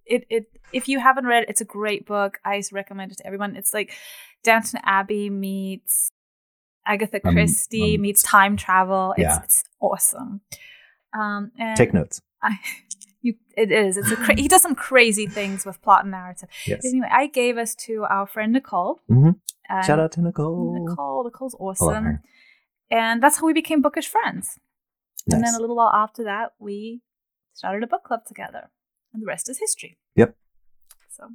It 0.05 0.25
it 0.29 0.45
if 0.71 0.87
you 0.87 0.99
haven't 0.99 1.25
read 1.25 1.43
it, 1.43 1.49
it's 1.49 1.61
a 1.61 1.65
great 1.65 2.05
book. 2.05 2.39
I 2.45 2.61
recommend 2.71 3.11
it 3.11 3.17
to 3.19 3.25
everyone. 3.27 3.55
It's 3.55 3.73
like 3.73 3.91
Downton 4.43 4.79
Abbey 4.83 5.29
meets 5.29 6.11
Agatha 6.85 7.19
Um, 7.25 7.33
Christie 7.33 7.95
um, 7.95 8.01
meets 8.01 8.21
time 8.23 8.57
travel. 8.57 9.13
It's, 9.17 9.21
yeah. 9.21 9.43
it's 9.43 9.63
awesome. 9.79 10.41
Um, 11.17 11.51
and 11.57 11.75
Take 11.77 11.93
notes. 11.93 12.21
I, 12.41 12.59
you, 13.21 13.35
it 13.57 13.71
is. 13.71 13.97
It's 13.97 14.11
a 14.11 14.15
cra- 14.15 14.35
he 14.35 14.47
does 14.47 14.61
some 14.61 14.75
crazy 14.75 15.25
things 15.27 15.65
with 15.65 15.81
plot 15.81 16.01
and 16.03 16.11
narrative. 16.11 16.49
Yes. 16.67 16.81
But 16.83 16.89
anyway, 16.89 17.07
I 17.11 17.27
gave 17.27 17.57
us 17.57 17.73
to 17.85 18.03
our 18.09 18.27
friend 18.27 18.53
Nicole. 18.53 18.99
Mhm. 19.09 19.39
Shout 19.83 19.99
out 19.99 20.11
to 20.13 20.21
Nicole. 20.21 20.87
Nicole. 20.87 21.23
Nicole's 21.23 21.55
awesome. 21.59 22.19
And 22.91 23.23
that's 23.23 23.37
how 23.39 23.47
we 23.47 23.53
became 23.53 23.81
bookish 23.81 24.07
friends. 24.07 24.59
And 25.31 25.43
then 25.43 25.55
a 25.55 25.59
little 25.59 25.75
while 25.75 25.91
after 25.91 26.23
that, 26.25 26.53
we 26.59 27.01
started 27.53 27.81
a 27.81 27.87
book 27.87 28.03
club 28.03 28.25
together. 28.27 28.69
And 29.15 29.21
the 29.21 29.27
rest 29.27 29.49
is 29.49 29.59
history. 29.59 29.97
Yep. 30.17 30.35
So 31.09 31.29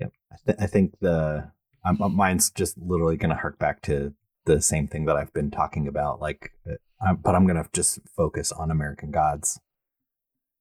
Yep. 0.00 0.12
I, 0.32 0.36
th- 0.46 0.58
I 0.62 0.66
think 0.66 0.98
the 1.00 1.52
um, 1.84 2.00
uh, 2.00 2.08
mine's 2.08 2.50
just 2.50 2.78
literally 2.78 3.18
going 3.18 3.28
to 3.28 3.36
hark 3.36 3.58
back 3.58 3.82
to 3.82 4.14
the 4.46 4.62
same 4.62 4.88
thing 4.88 5.04
that 5.04 5.16
I've 5.16 5.32
been 5.34 5.50
talking 5.50 5.86
about. 5.86 6.22
Like, 6.22 6.52
uh, 6.66 7.12
but 7.12 7.34
I'm 7.34 7.46
going 7.46 7.62
to 7.62 7.68
just 7.74 8.00
focus 8.16 8.50
on 8.50 8.70
American 8.70 9.10
Gods 9.10 9.60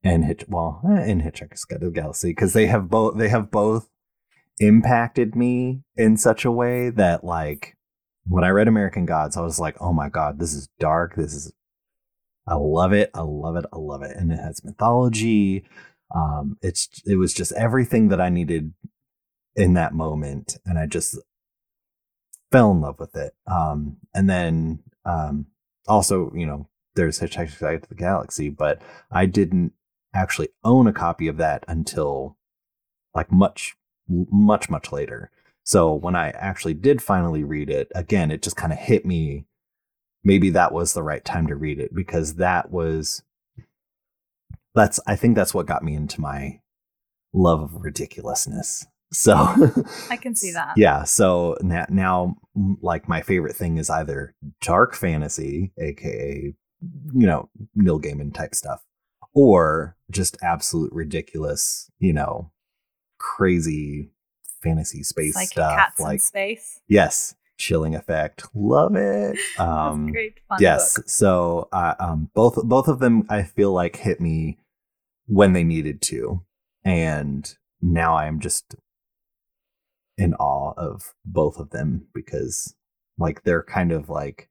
and 0.04 0.26
Hitch. 0.26 0.44
Well, 0.50 0.82
eh, 0.86 1.06
in 1.06 1.22
Hitchhiker's 1.22 1.64
Guide 1.64 1.80
to 1.80 1.86
the 1.86 1.92
Galaxy 1.92 2.32
because 2.32 2.52
they 2.52 2.68
have 2.68 2.90
both. 2.90 3.18
They 3.18 3.30
have 3.30 3.50
both 3.50 3.90
impacted 4.60 5.34
me 5.34 5.84
in 5.96 6.18
such 6.18 6.44
a 6.44 6.52
way 6.52 6.90
that 6.90 7.24
like 7.24 7.78
when 8.28 8.44
I 8.44 8.50
read 8.50 8.68
American 8.68 9.06
Gods, 9.06 9.38
I 9.38 9.42
was 9.42 9.58
like, 9.58 9.78
oh 9.80 9.94
my 9.94 10.10
god, 10.10 10.38
this 10.38 10.54
is 10.54 10.68
dark. 10.80 11.16
This 11.16 11.34
is 11.34 11.54
I 12.46 12.56
love 12.56 12.92
it. 12.92 13.10
I 13.14 13.22
love 13.22 13.56
it. 13.56 13.66
I 13.72 13.78
love 13.78 14.02
it. 14.02 14.18
And 14.18 14.34
it 14.34 14.40
has 14.40 14.66
mythology. 14.66 15.64
Um, 16.14 16.58
it's 16.62 16.90
it 17.06 17.16
was 17.16 17.34
just 17.34 17.52
everything 17.54 18.10
that 18.10 18.22
I 18.22 18.30
needed 18.30 18.74
in 19.56 19.74
that 19.74 19.94
moment, 19.94 20.58
and 20.66 20.78
I 20.78 20.86
just 20.86 21.18
fell 22.52 22.72
in 22.72 22.82
love 22.82 23.00
with 23.00 23.16
it. 23.16 23.34
Um, 23.48 23.98
and 24.14 24.30
then 24.30 24.80
um, 25.06 25.48
also, 25.88 26.32
you 26.36 26.46
know, 26.46 26.68
there's 26.96 27.20
Hitchhiker's 27.20 27.58
Guide 27.58 27.84
to 27.84 27.90
the 27.90 27.96
Galaxy, 27.96 28.50
but 28.50 28.82
I 29.10 29.26
didn't 29.26 29.74
actually 30.14 30.50
own 30.64 30.88
a 30.88 30.94
copy 30.94 31.28
of 31.28 31.38
that 31.38 31.64
until 31.68 32.38
like 33.16 33.32
much, 33.32 33.76
much, 34.08 34.70
much 34.70 34.92
later. 34.92 35.32
So 35.64 35.94
when 35.94 36.16
I 36.16 36.32
actually 36.32 36.74
did 36.74 37.02
finally 37.02 37.44
read 37.44 37.70
it, 37.70 37.90
again, 37.96 38.32
it 38.32 38.42
just 38.42 38.58
kind 38.58 38.74
of 38.74 38.80
hit 38.80 39.06
me 39.06 39.46
maybe 40.24 40.50
that 40.52 40.72
was 40.72 40.94
the 40.94 41.04
right 41.04 41.24
time 41.26 41.48
to 41.48 41.56
read 41.56 41.80
it 41.80 41.94
because 41.94 42.36
that 42.36 42.72
was 42.72 43.24
that's 44.74 45.00
I 45.08 45.16
think 45.16 45.36
that's 45.36 45.54
what 45.54 45.66
got 45.66 45.84
me 45.84 45.96
into 45.96 46.22
my 46.22 46.60
love 47.34 47.62
of 47.62 47.82
ridiculousness. 47.82 48.86
So 49.14 49.34
I 50.10 50.16
can 50.18 50.36
see 50.36 50.52
that. 50.54 50.74
Yeah. 50.78 51.04
So 51.04 51.58
now, 51.62 51.86
now, 51.90 52.36
like 52.82 53.10
my 53.10 53.22
favorite 53.22 53.56
thing 53.56 53.78
is 53.78 53.90
either 53.90 54.34
dark 54.62 54.96
fantasy, 54.96 55.74
aka 55.78 56.54
you 57.14 57.28
know 57.28 57.50
Neil 57.76 58.00
Gaiman 58.00 58.34
type 58.34 58.56
stuff, 58.56 58.82
or 59.34 59.98
just 60.10 60.38
absolute 60.42 60.94
ridiculous, 60.94 61.92
you 62.00 62.14
know, 62.14 62.52
crazy 63.18 64.12
fantasy 64.64 65.04
space 65.04 65.36
like 65.36 65.50
stuff. 65.50 65.94
like 66.00 66.22
space. 66.22 66.80
yes, 66.88 67.36
chilling 67.58 67.96
effect, 67.96 68.46
love 68.56 68.96
it. 68.96 69.38
Um, 69.60 70.08
great. 70.12 70.40
Fun 70.48 70.58
yes 70.62 70.96
book. 70.96 71.10
so 71.10 71.70
uh, 71.74 71.96
um 72.00 72.30
both 72.34 72.56
both 72.64 72.88
of 72.88 73.00
them 73.00 73.26
i 73.30 73.44
feel 73.44 73.72
like 73.74 73.96
hit 73.98 74.20
me 74.20 74.58
when 75.32 75.54
they 75.54 75.64
needed 75.64 76.02
to 76.02 76.44
and 76.84 77.56
now 77.82 78.18
i'm 78.18 78.38
just 78.38 78.76
in 80.18 80.34
awe 80.34 80.74
of 80.76 81.14
both 81.24 81.58
of 81.58 81.70
them 81.70 82.06
because 82.14 82.76
like 83.18 83.44
they're 83.44 83.64
kind 83.64 83.94
of 83.94 84.10
like 84.10 84.50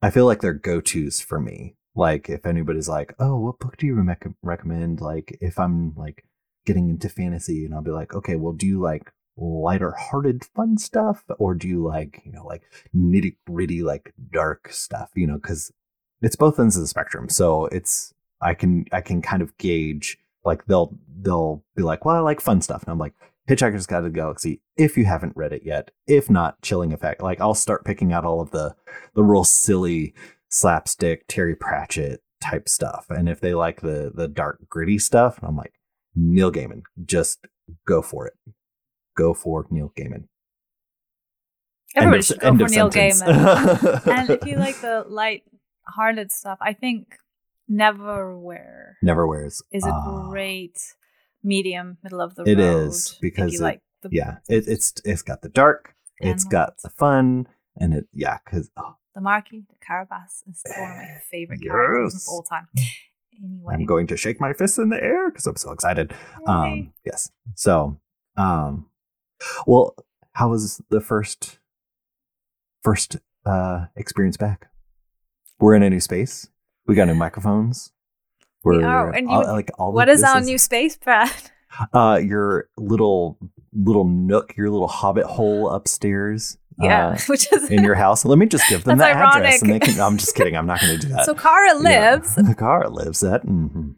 i 0.00 0.10
feel 0.10 0.26
like 0.26 0.40
they're 0.40 0.52
go-to's 0.52 1.20
for 1.20 1.40
me. 1.40 1.74
Like 1.96 2.28
if 2.28 2.46
anybody's 2.46 2.88
like 2.88 3.14
oh 3.18 3.36
what 3.36 3.58
book 3.58 3.76
do 3.76 3.86
you 3.86 3.94
rec- 3.94 4.26
recommend? 4.42 5.00
Like 5.00 5.36
if 5.40 5.58
i'm 5.58 5.92
like 5.96 6.24
getting 6.66 6.88
into 6.88 7.08
fantasy 7.08 7.64
and 7.64 7.74
i'll 7.74 7.82
be 7.82 7.90
like 7.90 8.14
okay 8.14 8.36
well 8.36 8.52
do 8.52 8.66
you 8.66 8.80
like 8.80 9.10
lighter 9.36 9.90
hearted 9.90 10.44
fun 10.44 10.78
stuff 10.78 11.24
or 11.40 11.54
do 11.54 11.66
you 11.68 11.82
like 11.84 12.22
you 12.24 12.30
know 12.30 12.46
like 12.46 12.62
nitty 12.94 13.36
gritty 13.44 13.82
like 13.82 14.14
dark 14.32 14.72
stuff? 14.72 15.10
You 15.16 15.26
know 15.26 15.34
because 15.34 15.72
it's 16.22 16.36
both 16.36 16.60
ends 16.60 16.76
of 16.76 16.82
the 16.82 16.88
spectrum. 16.88 17.28
So 17.28 17.66
it's 17.66 18.13
i 18.44 18.54
can 18.54 18.84
i 18.92 19.00
can 19.00 19.20
kind 19.22 19.42
of 19.42 19.56
gauge 19.58 20.18
like 20.44 20.64
they'll 20.66 20.96
they'll 21.22 21.64
be 21.74 21.82
like 21.82 22.04
well 22.04 22.16
i 22.16 22.20
like 22.20 22.40
fun 22.40 22.60
stuff. 22.60 22.82
And 22.82 22.92
i'm 22.92 22.98
like 22.98 23.14
hitchhiker's 23.48 23.86
guide 23.86 24.00
to 24.00 24.04
the 24.04 24.10
galaxy 24.10 24.60
if 24.76 24.96
you 24.96 25.04
haven't 25.04 25.36
read 25.36 25.52
it 25.52 25.62
yet 25.64 25.90
if 26.06 26.30
not 26.30 26.60
chilling 26.62 26.92
effect. 26.92 27.22
Like 27.22 27.40
i'll 27.40 27.54
start 27.54 27.84
picking 27.84 28.12
out 28.12 28.24
all 28.24 28.40
of 28.40 28.50
the 28.50 28.74
the 29.14 29.22
real 29.22 29.44
silly 29.44 30.14
slapstick 30.48 31.24
terry 31.28 31.56
pratchett 31.56 32.22
type 32.40 32.68
stuff. 32.68 33.06
And 33.08 33.28
if 33.28 33.40
they 33.40 33.54
like 33.54 33.80
the 33.80 34.12
the 34.14 34.28
dark 34.28 34.68
gritty 34.68 34.98
stuff 34.98 35.38
i'm 35.42 35.56
like 35.56 35.72
neil 36.14 36.52
gaiman 36.52 36.82
just 37.04 37.46
go 37.86 38.02
for 38.02 38.26
it. 38.26 38.34
Go 39.16 39.34
for 39.34 39.66
neil 39.70 39.92
gaiman. 39.98 40.24
Everybody 41.96 42.18
of- 42.20 42.24
should 42.24 42.40
go 42.40 42.50
for 42.58 42.68
Neil 42.68 42.90
sentence. 42.90 43.22
Gaiman. 43.22 44.06
and 44.18 44.30
if 44.30 44.46
you 44.46 44.56
like 44.56 44.80
the 44.80 45.04
light-hearted 45.08 46.32
stuff, 46.32 46.58
I 46.60 46.72
think 46.72 47.16
Neverwhere 47.70 48.94
never 49.02 49.26
wears. 49.26 49.62
is 49.72 49.84
a 49.86 49.90
Ah. 49.90 50.28
great 50.30 50.78
medium, 51.42 51.98
middle 52.02 52.20
of 52.20 52.34
the 52.34 52.44
It 52.44 52.58
road. 52.58 52.88
is, 52.88 53.12
if 53.12 53.20
because 53.20 53.52
you 53.52 53.60
it- 53.60 53.62
like 53.62 53.80
the 54.02 54.08
yeah 54.12 54.38
it, 54.48 54.64
it's 54.68 54.92
it's 55.04 55.22
got 55.22 55.40
the 55.42 55.48
dark 55.48 55.94
it's 56.20 56.44
got 56.44 56.78
the 56.82 56.90
fun 56.90 57.46
and 57.76 57.94
it 57.94 58.06
yeah 58.12 58.38
because 58.44 58.70
oh, 58.76 58.96
the 59.14 59.20
Marquis, 59.20 59.60
de 59.68 59.76
Carabas 59.86 60.42
is 60.48 60.62
one 60.78 60.90
of 60.90 60.96
my 60.96 61.18
favorite 61.30 61.60
characters 61.62 62.14
of 62.14 62.22
all 62.28 62.42
time. 62.42 62.68
Anyway, 63.42 63.74
i'm 63.74 63.84
going 63.84 64.06
to 64.06 64.16
shake 64.16 64.40
my 64.40 64.52
fist 64.52 64.78
in 64.78 64.90
the 64.90 65.02
air 65.02 65.30
because 65.30 65.46
i'm 65.46 65.56
so 65.56 65.72
excited. 65.72 66.12
Um 66.46 66.92
yes 67.04 67.30
so 67.54 67.98
um 68.36 68.86
well 69.66 69.94
how 70.32 70.50
was 70.50 70.80
the 70.90 71.00
first 71.00 71.58
first 72.82 73.16
uh 73.46 73.86
experience 73.96 74.36
back? 74.36 74.68
We're 75.58 75.74
in 75.74 75.82
a 75.82 75.90
new 75.90 76.00
space 76.00 76.48
we 76.86 76.94
got 76.94 77.06
new 77.08 77.14
microphones 77.14 77.92
We 78.64 78.78
we're 78.78 78.84
are, 78.86 79.10
and 79.10 79.28
you- 79.30 79.34
all- 79.36 79.52
like 79.52 79.70
all 79.78 79.92
what 79.92 80.08
of 80.08 80.14
is 80.14 80.20
this 80.20 80.30
our 80.30 80.40
new 80.40 80.58
space, 80.58 80.96
Brad? 80.96 81.30
uh 81.92 82.20
your 82.22 82.68
little 82.76 83.36
little 83.72 84.04
nook 84.04 84.56
your 84.56 84.70
little 84.70 84.86
hobbit 84.88 85.26
hole 85.26 85.70
upstairs 85.70 86.56
Yeah, 86.78 87.08
uh, 87.08 87.18
which 87.26 87.52
is 87.52 87.68
in 87.70 87.82
your 87.82 87.96
house 87.96 88.24
let 88.24 88.38
me 88.38 88.46
just 88.46 88.68
give 88.68 88.84
them 88.84 88.98
the 88.98 89.04
That's 89.04 89.16
address 89.36 89.60
and 89.62 89.70
they 89.70 89.74
ironic. 89.74 89.88
can 89.96 90.00
i'm 90.00 90.16
just 90.16 90.36
kidding 90.36 90.56
i'm 90.56 90.66
not 90.66 90.80
going 90.80 90.98
to 91.00 91.06
do 91.06 91.12
that 91.14 91.24
so 91.26 91.34
Kara 91.34 91.74
lives. 91.74 92.36
the 92.36 92.54
car 92.54 92.88
lives 92.88 93.24
at 93.24 93.44
mhm. 93.44 93.96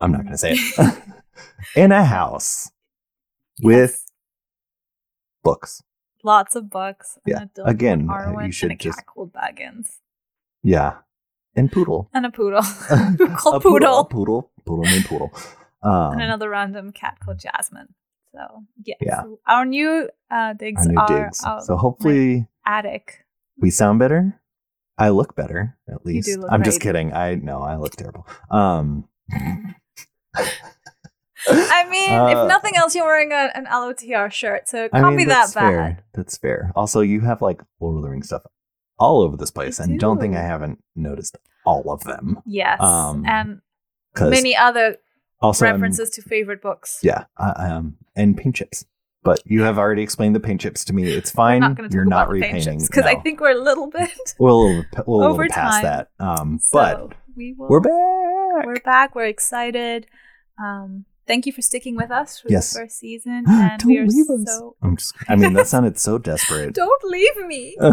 i'm 0.00 0.10
not 0.10 0.22
going 0.22 0.32
to 0.32 0.38
say 0.38 0.54
it 0.56 0.98
in 1.76 1.92
a 1.92 2.04
house 2.04 2.70
with 3.62 3.90
Yes. 3.92 4.06
books 5.44 5.82
lots 6.24 6.56
of 6.56 6.70
books. 6.70 7.18
Yeah, 7.26 7.44
again, 7.64 8.08
you 8.44 8.50
should 8.52 8.70
and 8.72 8.80
a 8.80 8.82
just- 8.82 9.02
Baggins 9.16 9.86
yeah 10.64 10.94
and 11.56 11.70
poodle 11.70 12.08
and 12.14 12.24
a 12.26 12.30
poodle 12.30 12.62
called 13.36 13.56
a 13.56 13.60
Poodle, 13.60 14.04
poodle 14.04 14.50
poodle 14.64 14.84
named 14.84 15.04
poodle 15.04 15.30
um, 15.82 16.12
and 16.14 16.22
another 16.22 16.48
random 16.48 16.92
cat 16.92 17.18
called 17.24 17.38
Jasmine. 17.38 17.94
So 18.34 18.64
yes, 18.84 18.98
Yeah. 19.02 19.24
our 19.46 19.64
new 19.66 20.08
uh, 20.30 20.54
digs 20.54 20.86
our 20.86 20.92
new 20.92 20.98
are 20.98 21.06
digs 21.24 21.38
so 21.66 21.76
hopefully 21.76 22.46
attic. 22.66 23.24
we 23.58 23.70
sound 23.70 23.98
better 23.98 24.40
i 24.96 25.08
look 25.10 25.34
better 25.34 25.76
at 25.88 26.06
least 26.06 26.26
do 26.26 26.36
look 26.40 26.50
i'm 26.52 26.62
just 26.62 26.80
kidding 26.80 27.12
i 27.12 27.34
know 27.34 27.60
i 27.62 27.76
look 27.76 27.92
terrible 27.96 28.26
um 28.50 29.08
I 31.48 31.88
mean, 31.90 32.12
Uh, 32.12 32.26
if 32.28 32.48
nothing 32.48 32.76
else, 32.76 32.94
you're 32.94 33.04
wearing 33.04 33.32
a, 33.32 33.50
an 33.54 33.66
LOTR 33.66 34.30
shirt, 34.30 34.68
so 34.68 34.88
copy 34.88 35.04
I 35.04 35.10
mean, 35.10 35.26
that 35.28 35.40
that's 35.40 35.54
bad. 35.54 35.60
fair. 35.68 36.04
That's 36.14 36.36
fair. 36.38 36.72
Also, 36.76 37.00
you 37.00 37.20
have 37.22 37.42
like 37.42 37.60
Lord 37.80 37.96
of 37.96 38.02
the 38.02 38.10
Rings 38.10 38.26
stuff 38.26 38.42
all 39.02 39.22
over 39.22 39.36
this 39.36 39.50
place, 39.50 39.78
and 39.80 39.98
don't 39.98 40.18
think. 40.20 40.34
I 40.36 40.42
haven't 40.42 40.82
noticed 40.94 41.36
all 41.66 41.90
of 41.92 42.04
them. 42.04 42.38
Yes, 42.46 42.80
Um, 42.80 43.24
and 43.26 43.60
many 44.20 44.56
other 44.56 44.96
also 45.40 45.66
I'm- 45.66 45.74
references 45.74 46.10
to 46.10 46.22
favorite 46.22 46.62
books. 46.62 47.00
yeah, 47.02 47.24
I, 47.36 47.50
um, 47.70 47.96
and 48.16 48.36
paint 48.36 48.56
chips. 48.56 48.84
But 49.24 49.40
you 49.44 49.62
have 49.62 49.78
already 49.78 50.02
explained 50.02 50.34
the 50.34 50.40
paint 50.40 50.60
chips 50.62 50.84
to 50.86 50.92
me. 50.92 51.04
It's 51.12 51.30
fine. 51.30 51.60
not 51.60 51.92
You're 51.92 52.04
not 52.04 52.28
repainting 52.28 52.80
because 52.80 53.04
I 53.04 53.14
think 53.20 53.40
we're 53.40 53.56
a 53.56 53.62
little 53.62 53.88
bit. 53.88 54.10
we're 54.40 54.48
a 54.50 54.54
little, 54.54 54.84
we're 55.06 55.16
little 55.18 55.22
over 55.34 55.46
past 55.46 55.74
time. 55.74 55.84
that. 55.84 56.08
Um, 56.18 56.58
so 56.60 56.78
but 56.78 57.12
we 57.36 57.52
will. 57.56 57.68
we're 57.68 57.78
back. 57.80 58.66
We're 58.66 58.80
back. 58.84 59.14
We're 59.14 59.26
excited. 59.26 60.06
Um, 60.62 61.04
thank 61.26 61.46
you 61.46 61.52
for 61.52 61.62
sticking 61.62 61.96
with 61.96 62.10
us 62.10 62.38
for 62.40 62.48
Yes. 62.50 62.72
the 62.72 62.80
first 62.80 62.98
season, 62.98 63.44
and 63.48 63.78
don't 63.80 63.86
we 63.88 63.98
are 63.98 64.06
leave 64.06 64.28
us. 64.30 64.44
so. 64.58 64.76
I'm 64.82 64.96
just. 64.96 65.14
I 65.28 65.36
mean, 65.36 65.52
that 65.54 65.66
sounded 65.68 65.98
so 65.98 66.18
desperate. 66.30 66.74
Don't 66.74 67.04
leave 67.04 67.46
me. 67.46 67.76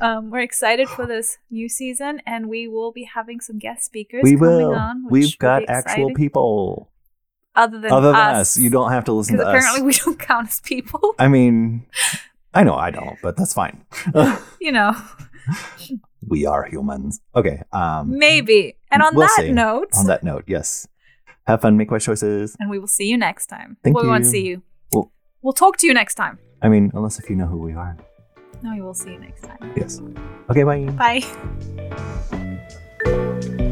Um, 0.00 0.30
we're 0.30 0.38
excited 0.46 0.88
for 0.88 1.06
this 1.06 1.38
new 1.50 1.68
season, 1.68 2.22
and 2.24 2.48
we 2.48 2.68
will 2.68 2.92
be 2.92 3.02
having 3.02 3.40
some 3.40 3.58
guest 3.58 3.84
speakers 3.84 4.20
we 4.22 4.36
coming 4.36 4.48
will. 4.68 4.74
on. 4.76 5.02
which 5.06 5.10
We've 5.10 5.24
will 5.24 5.36
got 5.40 5.58
be 5.62 5.68
actual 5.68 6.14
people 6.14 6.92
other 7.56 7.80
than 7.80 7.90
other 7.90 8.12
than 8.12 8.36
us. 8.36 8.56
us. 8.56 8.58
You 8.58 8.70
don't 8.70 8.92
have 8.92 9.04
to 9.06 9.12
listen 9.12 9.36
because 9.36 9.52
to 9.52 9.56
us. 9.58 9.64
apparently 9.64 9.86
we 9.88 9.92
don't 9.94 10.18
count 10.20 10.46
as 10.50 10.60
people. 10.60 11.16
I 11.18 11.26
mean, 11.26 11.84
I 12.54 12.62
know 12.62 12.76
I 12.76 12.92
don't, 12.92 13.18
but 13.24 13.36
that's 13.36 13.52
fine. 13.52 13.84
you 14.60 14.70
know, 14.70 14.94
we 16.26 16.46
are 16.46 16.64
humans. 16.64 17.20
Okay. 17.34 17.62
Um, 17.72 18.16
maybe. 18.18 18.76
And 18.92 19.02
on 19.02 19.16
We'll 19.16 19.26
that 19.26 19.36
see. 19.46 19.50
note, 19.52 19.88
on 19.96 20.06
that 20.06 20.22
note, 20.22 20.44
yes. 20.46 20.86
Have 21.48 21.62
fun, 21.62 21.78
make 21.78 21.90
wise 21.90 22.04
choices. 22.04 22.54
And 22.60 22.68
we 22.68 22.78
will 22.78 22.86
see 22.86 23.06
you 23.06 23.16
next 23.16 23.46
time. 23.46 23.78
Thank 23.82 23.96
well, 23.96 24.04
you. 24.04 24.10
we 24.10 24.12
won't 24.12 24.26
see 24.26 24.46
you. 24.46 24.62
We'll 25.40 25.54
talk 25.54 25.78
to 25.78 25.86
you 25.86 25.94
next 25.94 26.16
time. 26.16 26.38
I 26.60 26.68
mean, 26.68 26.90
unless 26.92 27.18
if 27.18 27.30
you 27.30 27.36
know 27.36 27.46
who 27.46 27.56
we 27.56 27.72
are. 27.72 27.96
No, 28.62 28.74
we 28.74 28.82
will 28.82 28.92
see 28.92 29.12
you 29.12 29.18
next 29.18 29.44
time. 29.44 29.72
Yes. 29.74 29.98
Okay, 30.50 30.64
bye. 30.64 30.84
Bye. 33.04 33.64